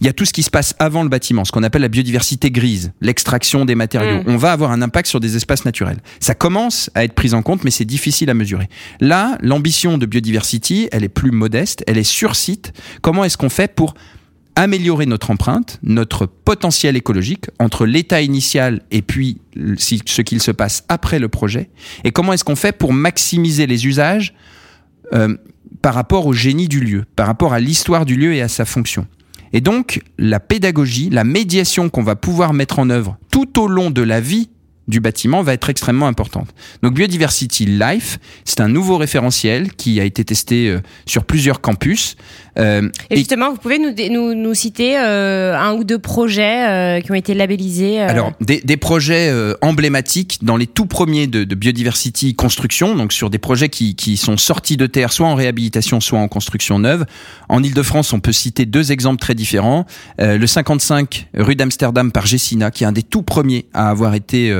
Il 0.00 0.06
y 0.06 0.08
a 0.08 0.12
tout 0.12 0.24
ce 0.24 0.32
qui 0.32 0.42
se 0.42 0.50
passe 0.50 0.74
avant 0.78 1.02
le 1.02 1.08
bâtiment, 1.08 1.44
ce 1.44 1.52
qu'on 1.52 1.62
appelle 1.62 1.82
la 1.82 1.88
biodiversité 1.88 2.50
grise, 2.50 2.92
l'extraction 3.00 3.64
des 3.64 3.74
matériaux. 3.74 4.20
Mmh. 4.20 4.28
On 4.28 4.36
va 4.36 4.52
avoir 4.52 4.70
un 4.72 4.82
impact 4.82 5.08
sur 5.08 5.20
des 5.20 5.36
espaces 5.36 5.64
naturels. 5.64 5.98
Ça 6.20 6.34
commence 6.34 6.90
à 6.94 7.04
être 7.04 7.14
pris 7.14 7.34
en 7.34 7.42
compte, 7.42 7.64
mais 7.64 7.70
c'est 7.70 7.84
difficile 7.84 8.30
à 8.30 8.34
mesurer. 8.34 8.68
Là, 9.00 9.38
l'ambition 9.40 9.98
de 9.98 10.06
Biodiversity, 10.06 10.88
elle 10.92 11.04
est 11.04 11.08
plus 11.08 11.30
modeste, 11.30 11.84
elle 11.86 11.98
est 11.98 12.02
sur 12.02 12.36
site. 12.36 12.72
Comment 13.02 13.24
est-ce 13.24 13.36
qu'on 13.36 13.48
fait 13.48 13.74
pour 13.74 13.94
améliorer 14.58 15.06
notre 15.06 15.30
empreinte, 15.30 15.78
notre 15.84 16.26
potentiel 16.26 16.96
écologique 16.96 17.46
entre 17.60 17.86
l'état 17.86 18.22
initial 18.22 18.82
et 18.90 19.02
puis 19.02 19.40
ce 19.76 20.20
qu'il 20.22 20.42
se 20.42 20.50
passe 20.50 20.84
après 20.88 21.20
le 21.20 21.28
projet. 21.28 21.70
Et 22.02 22.10
comment 22.10 22.32
est-ce 22.32 22.42
qu'on 22.42 22.56
fait 22.56 22.76
pour 22.76 22.92
maximiser 22.92 23.68
les 23.68 23.86
usages 23.86 24.34
euh, 25.14 25.36
par 25.80 25.94
rapport 25.94 26.26
au 26.26 26.32
génie 26.32 26.66
du 26.66 26.80
lieu, 26.80 27.04
par 27.14 27.28
rapport 27.28 27.52
à 27.52 27.60
l'histoire 27.60 28.04
du 28.04 28.16
lieu 28.16 28.34
et 28.34 28.42
à 28.42 28.48
sa 28.48 28.64
fonction. 28.64 29.06
Et 29.52 29.60
donc, 29.60 30.02
la 30.18 30.40
pédagogie, 30.40 31.08
la 31.08 31.22
médiation 31.22 31.88
qu'on 31.88 32.02
va 32.02 32.16
pouvoir 32.16 32.52
mettre 32.52 32.80
en 32.80 32.90
œuvre 32.90 33.16
tout 33.30 33.60
au 33.60 33.68
long 33.68 33.92
de 33.92 34.02
la 34.02 34.20
vie 34.20 34.50
du 34.88 35.00
bâtiment 35.00 35.42
va 35.42 35.52
être 35.52 35.70
extrêmement 35.70 36.06
importante. 36.06 36.48
Donc 36.82 36.94
Biodiversity 36.94 37.66
Life, 37.66 38.18
c'est 38.44 38.60
un 38.60 38.68
nouveau 38.68 38.96
référentiel 38.96 39.72
qui 39.74 40.00
a 40.00 40.04
été 40.04 40.24
testé 40.24 40.68
euh, 40.68 40.80
sur 41.06 41.24
plusieurs 41.24 41.60
campus. 41.60 42.16
Euh, 42.58 42.88
et 43.10 43.16
justement, 43.18 43.48
et... 43.48 43.50
vous 43.50 43.56
pouvez 43.56 43.78
nous, 43.78 43.94
nous, 44.10 44.34
nous 44.34 44.54
citer 44.54 44.98
euh, 44.98 45.56
un 45.56 45.74
ou 45.74 45.84
deux 45.84 45.98
projets 45.98 47.00
qui 47.04 47.12
ont 47.12 47.14
été 47.14 47.34
labellisés. 47.34 48.00
Alors, 48.00 48.32
des, 48.40 48.60
des 48.60 48.76
projets 48.76 49.32
emblématiques 49.60 50.38
dans 50.42 50.56
les 50.56 50.66
tout 50.66 50.86
premiers 50.86 51.26
de, 51.26 51.44
de, 51.44 51.54
Biodiversity 51.54 52.34
Construction, 52.34 52.96
donc 52.96 53.12
sur 53.12 53.30
des 53.30 53.38
projets 53.38 53.68
qui, 53.68 53.94
qui 53.94 54.16
sont 54.16 54.36
sortis 54.36 54.76
de 54.76 54.86
terre, 54.86 55.12
soit 55.12 55.28
en 55.28 55.34
réhabilitation, 55.34 56.00
soit 56.00 56.18
en 56.18 56.28
construction 56.28 56.78
neuve. 56.78 57.04
En 57.48 57.62
Ile-de-France, 57.62 58.12
on 58.12 58.20
peut 58.20 58.32
citer 58.32 58.66
deux 58.66 58.90
exemples 58.90 59.20
très 59.20 59.34
différents. 59.34 59.84
le 60.18 60.46
55 60.46 61.28
rue 61.34 61.54
d'Amsterdam 61.54 62.10
par 62.10 62.26
Gessina, 62.26 62.70
qui 62.70 62.84
est 62.84 62.86
un 62.86 62.92
des 62.92 63.02
tout 63.02 63.22
premiers 63.22 63.66
à 63.74 63.90
avoir 63.90 64.14
été 64.14 64.52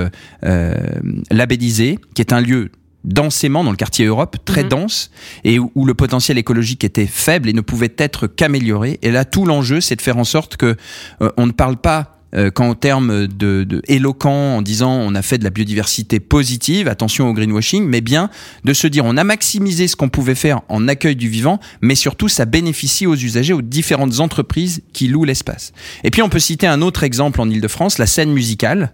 labellisé, 1.31 1.99
qui 2.15 2.23
est 2.23 2.33
un 2.33 2.41
lieu 2.41 2.71
densément 3.05 3.65
dans 3.65 3.71
le 3.71 3.77
quartier 3.77 4.07
Europe, 4.07 4.37
très 4.45 4.65
mmh. 4.65 4.69
dense, 4.69 5.11
et 5.45 5.59
où, 5.59 5.71
où, 5.75 5.87
le 5.87 5.95
potentiel 5.95 6.39
écologique 6.39 6.85
était 6.85 7.07
faible 7.07 7.49
et 7.49 7.53
ne 7.53 7.61
pouvait 7.61 7.95
être 7.97 8.27
qu'amélioré. 8.27 8.99
Et 9.03 9.11
là, 9.11 9.25
tout 9.25 9.47
l'enjeu, 9.47 9.81
c'est 9.81 9.97
de 9.97 10.03
faire 10.03 10.19
en 10.19 10.25
sorte 10.25 10.57
que 10.57 10.77
euh, 11.23 11.31
on 11.37 11.47
ne 11.47 11.53
parle 11.53 11.77
pas 11.77 12.19
euh, 12.35 12.51
qu'en 12.51 12.75
termes 12.75 13.27
de, 13.27 13.65
de 13.65 13.81
éloquent 13.89 14.57
en 14.57 14.61
disant 14.61 14.91
on 14.91 15.15
a 15.15 15.23
fait 15.23 15.39
de 15.39 15.45
la 15.45 15.51
biodiversité 15.51 16.21
positive, 16.21 16.87
attention 16.87 17.27
au 17.27 17.33
greenwashing, 17.33 17.87
mais 17.87 18.03
bien 18.03 18.29
de 18.65 18.75
se 18.75 18.87
dire 18.87 19.07
on 19.07 19.17
a 19.17 19.25
maximisé 19.25 19.89
ce 19.89 19.97
qu'on 19.97 20.11
pouvait 20.11 20.35
faire 20.35 20.61
en 20.69 20.89
accueil 20.89 21.17
du 21.17 21.31
vivant, 21.31 21.59
mais 21.81 21.95
surtout 21.95 22.29
ça 22.29 22.45
bénéficie 22.45 23.07
aux 23.07 23.17
usagers, 23.17 23.55
aux 23.55 23.63
différentes 23.63 24.21
entreprises 24.21 24.83
qui 24.93 25.09
louent 25.09 25.25
l'espace. 25.25 25.73
Et 26.05 26.11
puis 26.11 26.21
on 26.21 26.29
peut 26.29 26.39
citer 26.39 26.67
un 26.67 26.83
autre 26.83 27.03
exemple 27.03 27.41
en 27.41 27.49
Ile-de-France, 27.49 27.97
la 27.97 28.07
scène 28.07 28.33
musicale. 28.33 28.93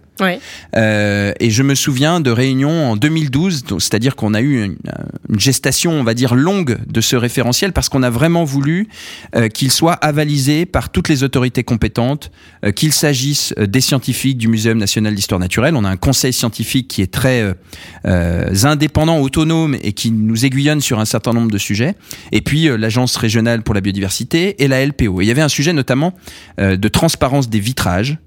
Euh, 0.75 1.33
et 1.39 1.49
je 1.49 1.63
me 1.63 1.75
souviens 1.75 2.19
de 2.19 2.31
réunions 2.31 2.91
en 2.91 2.95
2012, 2.95 3.63
c'est-à-dire 3.79 4.15
qu'on 4.15 4.33
a 4.33 4.41
eu 4.41 4.63
une, 4.63 4.75
une, 5.29 5.39
gestation, 5.39 5.91
on 5.91 6.03
va 6.03 6.13
dire, 6.13 6.35
longue 6.35 6.77
de 6.87 7.01
ce 7.01 7.15
référentiel 7.15 7.73
parce 7.73 7.89
qu'on 7.89 8.03
a 8.03 8.09
vraiment 8.09 8.43
voulu 8.43 8.87
euh, 9.35 9.49
qu'il 9.49 9.71
soit 9.71 9.93
avalisé 9.93 10.65
par 10.65 10.89
toutes 10.89 11.09
les 11.09 11.23
autorités 11.23 11.63
compétentes, 11.63 12.31
euh, 12.63 12.71
qu'il 12.71 12.93
s'agisse 12.93 13.53
euh, 13.57 13.67
des 13.67 13.81
scientifiques 13.81 14.37
du 14.37 14.47
Muséum 14.47 14.77
national 14.77 15.15
d'histoire 15.15 15.39
naturelle. 15.39 15.75
On 15.75 15.83
a 15.83 15.89
un 15.89 15.97
conseil 15.97 16.33
scientifique 16.33 16.87
qui 16.87 17.01
est 17.01 17.11
très 17.11 17.41
euh, 17.41 17.53
euh, 18.07 18.53
indépendant, 18.63 19.19
autonome 19.19 19.75
et 19.81 19.93
qui 19.93 20.11
nous 20.11 20.45
aiguillonne 20.45 20.81
sur 20.81 20.99
un 20.99 21.05
certain 21.05 21.33
nombre 21.33 21.51
de 21.51 21.57
sujets. 21.57 21.95
Et 22.31 22.41
puis 22.41 22.67
euh, 22.67 22.77
l'agence 22.77 23.15
régionale 23.15 23.63
pour 23.63 23.73
la 23.73 23.81
biodiversité 23.81 24.63
et 24.63 24.67
la 24.67 24.85
LPO. 24.85 25.21
Et 25.21 25.25
il 25.25 25.27
y 25.27 25.31
avait 25.31 25.41
un 25.41 25.49
sujet 25.49 25.73
notamment 25.73 26.13
euh, 26.59 26.77
de 26.77 26.87
transparence 26.87 27.49
des 27.49 27.59
vitrages 27.59 28.17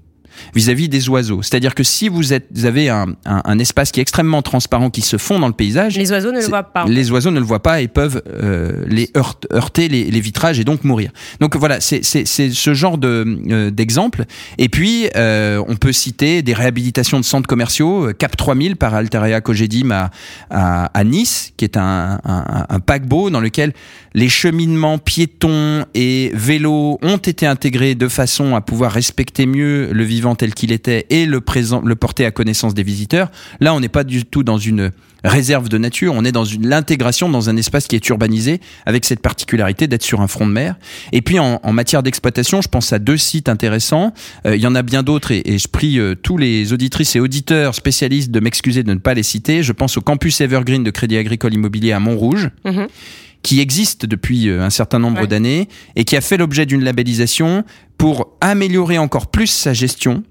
vis-à-vis 0.55 0.85
-vis 0.85 0.89
des 0.89 1.09
oiseaux. 1.09 1.41
C'est-à-dire 1.41 1.75
que 1.75 1.83
si 1.83 2.09
vous, 2.09 2.33
êtes, 2.33 2.47
vous 2.53 2.65
avez 2.65 2.89
un, 2.89 3.15
un, 3.25 3.41
un, 3.43 3.59
espace 3.59 3.91
qui 3.91 3.99
est 3.99 4.01
extrêmement 4.01 4.41
transparent, 4.41 4.89
qui 4.89 5.01
se 5.01 5.17
fond 5.17 5.39
dans 5.39 5.47
le 5.47 5.53
paysage, 5.53 5.97
les 5.97 6.11
oiseaux 6.11 6.31
ne 6.31 6.39
le 6.39 6.47
voient 6.47 6.63
pas. 6.63 6.85
Les 6.85 7.11
oiseaux 7.11 7.31
ne 7.31 7.39
le 7.39 7.45
voient 7.45 7.63
pas 7.63 7.81
et 7.81 7.87
peuvent 7.87 8.21
euh, 8.27 8.85
les 8.87 9.09
heurte, 9.17 9.47
heurter 9.53 9.87
les, 9.89 10.05
les, 10.05 10.19
vitrages 10.19 10.59
et 10.59 10.63
donc 10.63 10.83
mourir. 10.83 11.11
Donc 11.39 11.55
voilà, 11.55 11.79
c'est 11.79 12.03
ce 12.03 12.73
genre 12.73 12.97
de 12.97 13.25
euh, 13.49 13.71
d'exemple. 13.71 14.25
Et 14.57 14.69
puis 14.69 15.09
euh, 15.15 15.63
on 15.67 15.75
peut 15.75 15.91
citer 15.91 16.41
des 16.41 16.53
réhabilitations 16.53 17.19
de 17.19 17.25
centres 17.25 17.47
commerciaux, 17.47 18.11
Cap 18.17 18.35
3000 18.35 18.75
par 18.75 18.93
Alterea 18.93 19.41
Cogedim 19.41 19.91
à, 19.91 20.11
à, 20.49 20.85
à, 20.85 21.03
Nice, 21.03 21.53
qui 21.57 21.65
est 21.65 21.77
un, 21.77 22.19
un, 22.23 22.65
un 22.69 22.79
paquebot 22.79 23.29
dans 23.29 23.39
lequel 23.41 23.73
les 24.13 24.29
cheminements 24.29 24.97
piétons 24.97 25.85
et 25.93 26.31
vélos 26.33 26.99
ont 27.01 27.17
été 27.17 27.45
intégrés 27.45 27.95
de 27.95 28.07
façon 28.07 28.55
à 28.55 28.61
pouvoir 28.61 28.91
respecter 28.91 29.45
mieux 29.45 29.91
le 29.91 30.03
vivant 30.03 30.28
tel 30.35 30.53
qu'il 30.53 30.71
était 30.71 31.05
et 31.09 31.25
le 31.25 31.41
présent, 31.41 31.81
le 31.83 31.95
porter 31.95 32.25
à 32.25 32.31
connaissance 32.31 32.73
des 32.73 32.83
visiteurs. 32.83 33.31
Là, 33.59 33.73
on 33.73 33.79
n'est 33.79 33.89
pas 33.89 34.03
du 34.03 34.25
tout 34.25 34.43
dans 34.43 34.57
une 34.57 34.91
réserve 35.23 35.69
de 35.69 35.77
nature, 35.77 36.13
on 36.15 36.23
est 36.23 36.31
dans 36.31 36.45
l'intégration 36.61 37.29
dans 37.29 37.49
un 37.49 37.57
espace 37.57 37.87
qui 37.87 37.95
est 37.95 38.09
urbanisé 38.09 38.61
avec 38.85 39.05
cette 39.05 39.21
particularité 39.21 39.87
d'être 39.87 40.03
sur 40.03 40.21
un 40.21 40.27
front 40.27 40.47
de 40.47 40.51
mer. 40.51 40.75
Et 41.11 41.21
puis 41.21 41.39
en, 41.39 41.59
matière 41.73 42.03
d'exploitation, 42.03 42.61
je 42.61 42.67
pense 42.67 42.93
à 42.93 42.99
deux 42.99 43.17
sites 43.17 43.49
intéressants. 43.49 44.13
Euh, 44.45 44.55
il 44.55 44.61
y 44.61 44.67
en 44.67 44.75
a 44.75 44.81
bien 44.81 45.03
d'autres 45.03 45.31
et, 45.31 45.57
je 45.57 45.67
prie 45.67 45.99
euh, 45.99 46.15
tous 46.15 46.37
les 46.37 46.73
auditrices 46.73 47.15
et 47.15 47.19
auditeurs 47.19 47.75
spécialistes 47.75 48.31
de 48.31 48.39
m'excuser 48.39 48.83
de 48.83 48.93
ne 48.93 48.99
pas 48.99 49.13
les 49.13 49.23
citer. 49.23 49.61
Je 49.61 49.73
pense 49.73 49.97
au 49.97 50.01
campus 50.01 50.39
Evergreen 50.41 50.83
de 50.83 50.91
Crédit 50.91 51.17
Agricole 51.17 51.53
Immobilier 51.53 51.91
à 51.91 51.99
Montrouge. 51.99 52.49
Mmh 52.65 52.85
qui 53.41 53.59
existe 53.59 54.05
depuis 54.05 54.49
un 54.49 54.69
certain 54.69 54.99
nombre 54.99 55.25
d'années 55.25 55.69
et 55.95 56.03
qui 56.03 56.15
a 56.15 56.21
fait 56.21 56.37
l'objet 56.37 56.65
d'une 56.65 56.83
labellisation 56.83 57.63
pour 57.97 58.37
améliorer 58.41 58.97
encore 58.97 59.27
plus 59.27 59.47
sa 59.47 59.73
gestion. 59.73 60.23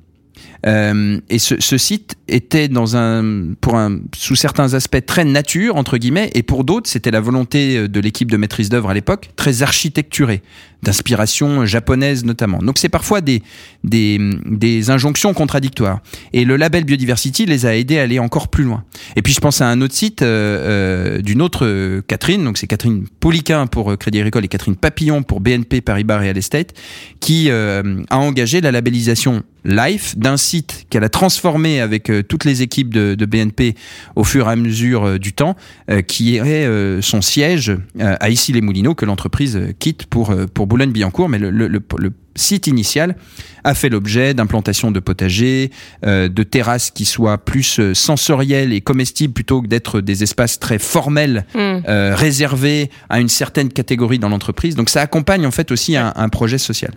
Euh, 0.67 1.21
et 1.29 1.39
ce, 1.39 1.61
ce, 1.61 1.79
site 1.79 2.17
était 2.27 2.69
dans 2.69 2.97
un, 2.97 3.55
pour 3.61 3.77
un, 3.77 4.01
sous 4.17 4.35
certains 4.35 4.75
aspects 4.75 5.05
très 5.05 5.25
nature 5.25 5.77
entre 5.77 5.99
guillemets, 5.99 6.31
et 6.35 6.43
pour 6.43 6.65
d'autres, 6.65 6.91
c'était 6.91 7.13
la 7.13 7.21
volonté 7.21 7.87
de 7.87 8.01
l'équipe 8.01 8.31
de 8.31 8.37
maîtrise 8.37 8.69
d'œuvre 8.69 8.91
à 8.91 8.95
l'époque, 8.95 9.31
très 9.37 9.63
architecturée, 9.63 10.43
d'inspiration 10.83 11.67
japonaise 11.67 12.25
notamment. 12.25 12.59
Donc 12.59 12.79
c'est 12.79 12.89
parfois 12.89 13.21
des, 13.21 13.43
des, 13.85 14.19
des 14.47 14.91
injonctions 14.91 15.35
contradictoires. 15.35 16.01
Et 16.33 16.45
le 16.45 16.57
label 16.57 16.85
Biodiversity 16.85 17.47
les 17.47 17.67
a 17.67 17.77
aidés 17.77 17.99
à 17.99 18.03
aller 18.03 18.19
encore 18.19 18.49
plus 18.49 18.65
loin. 18.65 18.85
Et 19.17 19.23
puis 19.23 19.33
je 19.33 19.41
pense 19.41 19.61
à 19.61 19.69
un 19.69 19.81
autre 19.81 19.95
site 19.95 20.23
euh, 20.23 21.19
euh 21.19 21.23
d'une 21.23 21.43
autre 21.43 22.01
Catherine, 22.07 22.45
donc 22.45 22.59
c'est 22.59 22.67
Catherine 22.67 23.05
Poliquin 23.21 23.67
pour 23.67 23.97
Crédit 23.99 24.19
Agricole 24.19 24.45
et 24.45 24.49
Catherine 24.49 24.77
Papillon 24.77 25.23
pour 25.23 25.41
BNP 25.41 25.81
Paribas 25.81 26.19
Real 26.19 26.39
Estate, 26.39 26.75
qui 27.21 27.51
euh, 27.51 28.03
a 28.11 28.19
engagé 28.19 28.61
la 28.61 28.71
labellisation 28.71 29.43
Life 29.65 30.17
d'un 30.17 30.37
site 30.37 30.87
qu'elle 30.89 31.05
a 31.05 31.09
transformé 31.09 31.81
avec 31.81 32.11
euh, 32.11 32.23
toutes 32.23 32.45
les 32.45 32.63
équipes 32.63 32.95
de, 32.95 33.15
de, 33.15 33.27
BNP 33.27 33.75
au 34.15 34.25
fur 34.25 34.49
et 34.49 34.53
à 34.53 34.57
mesure 34.57 35.05
euh, 35.05 35.19
du 35.19 35.33
temps, 35.33 35.57
euh, 35.91 36.01
qui 36.01 36.37
est 36.37 37.03
son 37.03 37.21
siège 37.21 37.77
à 38.01 38.31
Issy-les-Moulineaux 38.31 38.95
que 38.95 39.05
l'entreprise 39.05 39.61
quitte 39.79 40.07
pour, 40.07 40.35
pour 40.55 40.67
Boulogne-Billancourt. 40.69 41.29
Mais 41.29 41.39
le, 41.39 41.51
le, 41.51 41.69
le, 41.69 42.13
site 42.39 42.67
initial 42.67 43.17
a 43.65 43.75
fait 43.75 43.89
l'objet 43.89 44.33
d'implantations 44.33 44.91
de 44.91 45.01
potagers, 45.01 45.71
euh, 46.07 46.29
de 46.29 46.43
terrasses 46.43 46.91
qui 46.91 47.05
soient 47.05 47.39
plus 47.39 47.81
euh, 47.81 47.95
sensorielles 47.95 48.73
et 48.73 48.81
comestibles 48.81 49.35
plutôt 49.35 49.61
que 49.61 49.67
d'être 49.67 50.01
des 50.01 50.23
espaces 50.23 50.59
très 50.59 50.79
formels 50.79 51.45
hmm. 51.55 51.59
euh, 51.89 52.15
réservés 52.15 52.91
à 53.11 53.21
une 53.21 53.29
certaine 53.29 53.69
catégorie 53.69 54.19
dans 54.19 54.29
l'entreprise. 54.29 54.77
Donc 54.77 54.89
ça 54.89 55.03
accompagne 55.03 55.47
en 55.47 55.51
fait 55.51 55.71
aussi 55.71 55.97
un, 55.97 56.13
un 56.15 56.29
projet 56.29 56.59
social. 56.59 56.93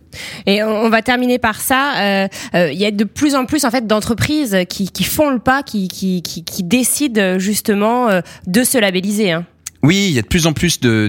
Et 0.46 0.64
on 0.64 0.90
va 0.90 1.02
terminer 1.02 1.40
par 1.40 1.60
ça. 1.60 2.28
Il 2.54 2.78
y 2.78 2.86
a 2.86 2.92
de 2.92 3.04
plus 3.04 3.36
en 3.36 3.46
plus 3.46 3.66
en 3.66 3.72
fait 3.72 3.88
d'entreprises 3.88 4.58
qui, 4.70 4.90
qui 4.90 5.04
font 5.04 5.32
le 5.32 5.40
pas, 5.40 5.64
qui, 5.64 5.88
qui, 5.88 6.22
qui, 6.22 6.44
qui 6.44 6.64
décident 6.64 7.40
justement 7.40 8.10
de 8.46 8.64
se 8.64 8.78
labelliser. 8.78 9.32
Hein. 9.32 9.46
Oui, 9.84 10.06
il 10.10 10.14
y 10.14 10.20
a 10.20 10.22
de 10.22 10.28
plus 10.28 10.46
en 10.46 10.54
plus 10.54 10.80
de, 10.80 11.08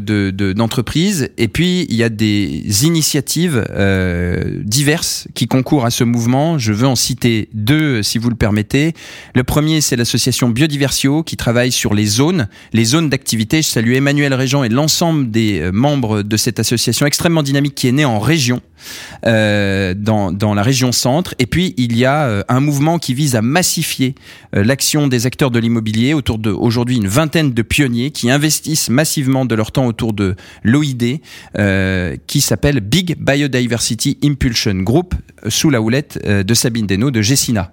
d'entreprises 0.53 1.29
et 1.37 1.49
puis 1.49 1.87
il 1.91 1.97
y 1.97 2.03
a 2.03 2.09
des 2.09 2.87
initiatives 2.87 3.67
euh, 3.71 4.61
diverses 4.65 5.29
qui 5.35 5.47
concourent 5.47 5.85
à 5.85 5.91
ce 5.91 6.05
mouvement. 6.05 6.57
Je 6.57 6.73
veux 6.73 6.87
en 6.87 6.97
citer 6.97 7.51
deux 7.53 8.03
si 8.03 8.17
vous 8.17 8.31
le 8.31 8.35
permettez. 8.35 8.95
Le 9.35 9.45
premier, 9.45 9.83
c'est 9.83 9.97
l'association 9.97 10.49
Biodiversio 10.49 11.23
qui 11.23 11.37
travaille 11.37 11.71
sur 11.71 11.93
les 11.93 12.07
zones, 12.07 12.49
les 12.73 12.85
zones 12.85 13.11
d'activité. 13.11 13.61
Je 13.61 13.69
salue 13.69 13.93
Emmanuel 13.93 14.33
Régent 14.33 14.65
et 14.65 14.71
l'ensemble 14.71 15.31
des 15.31 15.61
euh, 15.61 15.71
membres 15.71 16.23
de 16.23 16.37
cette 16.39 16.59
association 16.59 17.05
extrêmement 17.05 17.43
dynamique 17.43 17.75
qui 17.75 17.89
est 17.89 17.93
née 17.93 18.07
en 18.07 18.21
région 18.21 18.63
euh, 19.27 19.95
dans, 19.95 20.55
la 20.55 20.63
région 20.63 20.93
centre. 20.93 21.35
Et 21.39 21.47
puis, 21.47 21.75
il 21.77 21.97
y 21.97 22.05
a 22.05 22.27
euh, 22.27 22.43
un 22.49 22.61
mouvement 22.61 22.99
qui 22.99 23.15
vise 23.15 23.37
à 23.37 23.43
massifier 23.43 24.15
euh, 24.55 24.65
l'action 24.65 25.09
des 25.09 25.27
acteurs 25.27 25.51
de 25.51 25.59
l'immobilier 25.59 26.15
autour 26.15 26.39
de, 26.39 26.51
aujourd'hui, 26.51 26.97
une 26.97 27.07
vingtaine 27.07 27.53
de 27.53 27.63
pionniers 27.63 28.11
qui 28.11 28.31
investissent 28.31 28.91
massivement 28.91 29.45
de 29.45 29.55
leur 29.55 29.73
temps 29.73 29.87
autour 29.87 30.13
de 30.13 30.35
l'OID, 30.63 31.21
qui 32.27 32.41
s'appelle 32.41 32.81
Big 32.81 33.17
Biodiversity 33.19 34.19
Impulsion 34.25 34.75
Group, 34.75 35.15
sous 35.49 35.71
la 35.71 35.81
houlette 35.81 36.25
de 36.27 36.55
Sabine 36.55 36.87
Desno 36.87 37.11
de 37.11 37.23
Gessina. 37.23 37.73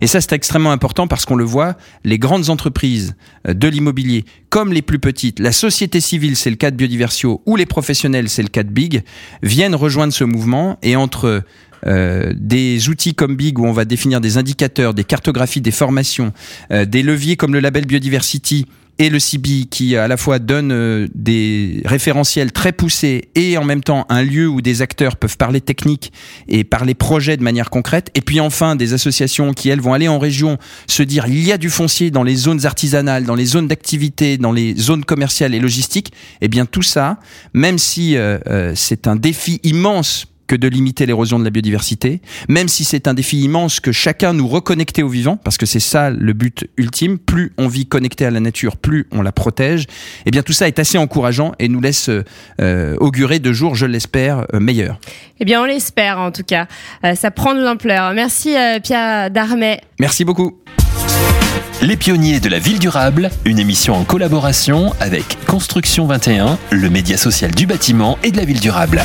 Et 0.00 0.06
ça, 0.06 0.20
c'est 0.20 0.32
extrêmement 0.32 0.72
important 0.72 1.06
parce 1.06 1.24
qu'on 1.24 1.36
le 1.36 1.44
voit, 1.44 1.76
les 2.04 2.18
grandes 2.18 2.50
entreprises 2.50 3.14
euh, 3.46 3.54
de 3.54 3.68
l'immobilier, 3.68 4.24
comme 4.50 4.72
les 4.72 4.82
plus 4.82 4.98
petites, 4.98 5.40
la 5.40 5.52
société 5.52 6.00
civile, 6.00 6.36
c'est 6.36 6.50
le 6.50 6.56
cas 6.56 6.70
de 6.70 6.76
Biodiversio, 6.76 7.42
ou 7.46 7.56
les 7.56 7.66
professionnels, 7.66 8.28
c'est 8.28 8.42
le 8.42 8.48
cas 8.48 8.62
de 8.62 8.70
Big, 8.70 9.02
viennent 9.42 9.74
rejoindre 9.74 10.12
ce 10.12 10.24
mouvement. 10.24 10.78
Et 10.82 10.96
entre 10.96 11.42
euh, 11.86 12.32
des 12.36 12.88
outils 12.88 13.14
comme 13.14 13.36
Big 13.36 13.58
où 13.58 13.66
on 13.66 13.72
va 13.72 13.84
définir 13.84 14.20
des 14.20 14.36
indicateurs, 14.36 14.94
des 14.94 15.04
cartographies, 15.04 15.60
des 15.60 15.70
formations, 15.70 16.32
euh, 16.72 16.84
des 16.84 17.02
leviers 17.02 17.36
comme 17.36 17.52
le 17.52 17.60
label 17.60 17.86
Biodiversity 17.86 18.66
et 18.98 19.10
le 19.10 19.18
CB 19.18 19.66
qui 19.70 19.96
à 19.96 20.08
la 20.08 20.16
fois 20.16 20.38
donne 20.38 20.72
euh, 20.72 21.06
des 21.14 21.82
référentiels 21.84 22.52
très 22.52 22.72
poussés 22.72 23.28
et 23.34 23.56
en 23.56 23.64
même 23.64 23.82
temps 23.82 24.06
un 24.08 24.22
lieu 24.22 24.48
où 24.48 24.60
des 24.60 24.82
acteurs 24.82 25.16
peuvent 25.16 25.36
parler 25.36 25.60
technique 25.60 26.12
et 26.48 26.64
parler 26.64 26.94
projet 26.94 27.36
de 27.36 27.42
manière 27.42 27.70
concrète. 27.70 28.10
Et 28.14 28.20
puis 28.20 28.40
enfin 28.40 28.76
des 28.76 28.92
associations 28.92 29.52
qui 29.52 29.68
elles 29.68 29.80
vont 29.80 29.92
aller 29.92 30.08
en 30.08 30.18
région 30.18 30.58
se 30.86 31.02
dire 31.02 31.26
il 31.26 31.42
y 31.42 31.52
a 31.52 31.58
du 31.58 31.70
foncier 31.70 32.10
dans 32.10 32.22
les 32.22 32.36
zones 32.36 32.66
artisanales, 32.66 33.24
dans 33.24 33.34
les 33.34 33.46
zones 33.46 33.68
d'activité, 33.68 34.36
dans 34.36 34.52
les 34.52 34.74
zones 34.76 35.04
commerciales 35.04 35.54
et 35.54 35.60
logistiques. 35.60 36.12
Eh 36.40 36.48
bien 36.48 36.66
tout 36.66 36.82
ça, 36.82 37.18
même 37.54 37.78
si 37.78 38.16
euh, 38.16 38.38
euh, 38.48 38.72
c'est 38.74 39.06
un 39.06 39.16
défi 39.16 39.60
immense 39.62 40.26
que 40.48 40.56
de 40.56 40.66
limiter 40.66 41.06
l'érosion 41.06 41.38
de 41.38 41.44
la 41.44 41.50
biodiversité, 41.50 42.20
même 42.48 42.66
si 42.66 42.82
c'est 42.82 43.06
un 43.06 43.14
défi 43.14 43.40
immense 43.42 43.78
que 43.78 43.92
chacun 43.92 44.32
nous 44.32 44.48
reconnecter 44.48 45.04
au 45.04 45.08
vivant, 45.08 45.36
parce 45.36 45.56
que 45.56 45.66
c'est 45.66 45.78
ça 45.78 46.10
le 46.10 46.32
but 46.32 46.66
ultime, 46.76 47.18
plus 47.18 47.52
on 47.58 47.68
vit 47.68 47.86
connecté 47.86 48.24
à 48.24 48.30
la 48.30 48.40
nature, 48.40 48.76
plus 48.76 49.06
on 49.12 49.22
la 49.22 49.30
protège, 49.30 49.86
eh 50.26 50.30
bien 50.32 50.42
tout 50.42 50.52
ça 50.52 50.66
est 50.66 50.80
assez 50.80 50.98
encourageant 50.98 51.52
et 51.60 51.68
nous 51.68 51.80
laisse 51.80 52.10
euh, 52.60 52.96
augurer 52.98 53.38
de 53.38 53.52
jours, 53.52 53.76
je 53.76 53.86
l'espère, 53.86 54.46
euh, 54.54 54.58
meilleurs. 54.58 54.98
Eh 55.38 55.44
bien 55.44 55.62
on 55.62 55.66
l'espère 55.66 56.18
en 56.18 56.32
tout 56.32 56.42
cas, 56.42 56.66
euh, 57.04 57.14
ça 57.14 57.30
prend 57.30 57.54
de 57.54 57.62
l'ampleur. 57.62 58.14
Merci 58.14 58.54
Pierre 58.82 59.30
Darmet. 59.30 59.82
Merci 60.00 60.24
beaucoup. 60.24 60.58
Les 61.82 61.96
pionniers 61.96 62.40
de 62.40 62.48
la 62.48 62.58
ville 62.58 62.80
durable, 62.80 63.30
une 63.44 63.58
émission 63.58 63.94
en 63.94 64.02
collaboration 64.02 64.92
avec 64.98 65.38
Construction 65.46 66.06
21, 66.06 66.58
le 66.70 66.90
média 66.90 67.16
social 67.16 67.52
du 67.52 67.66
bâtiment 67.66 68.18
et 68.24 68.32
de 68.32 68.36
la 68.36 68.44
ville 68.44 68.60
durable. 68.60 69.02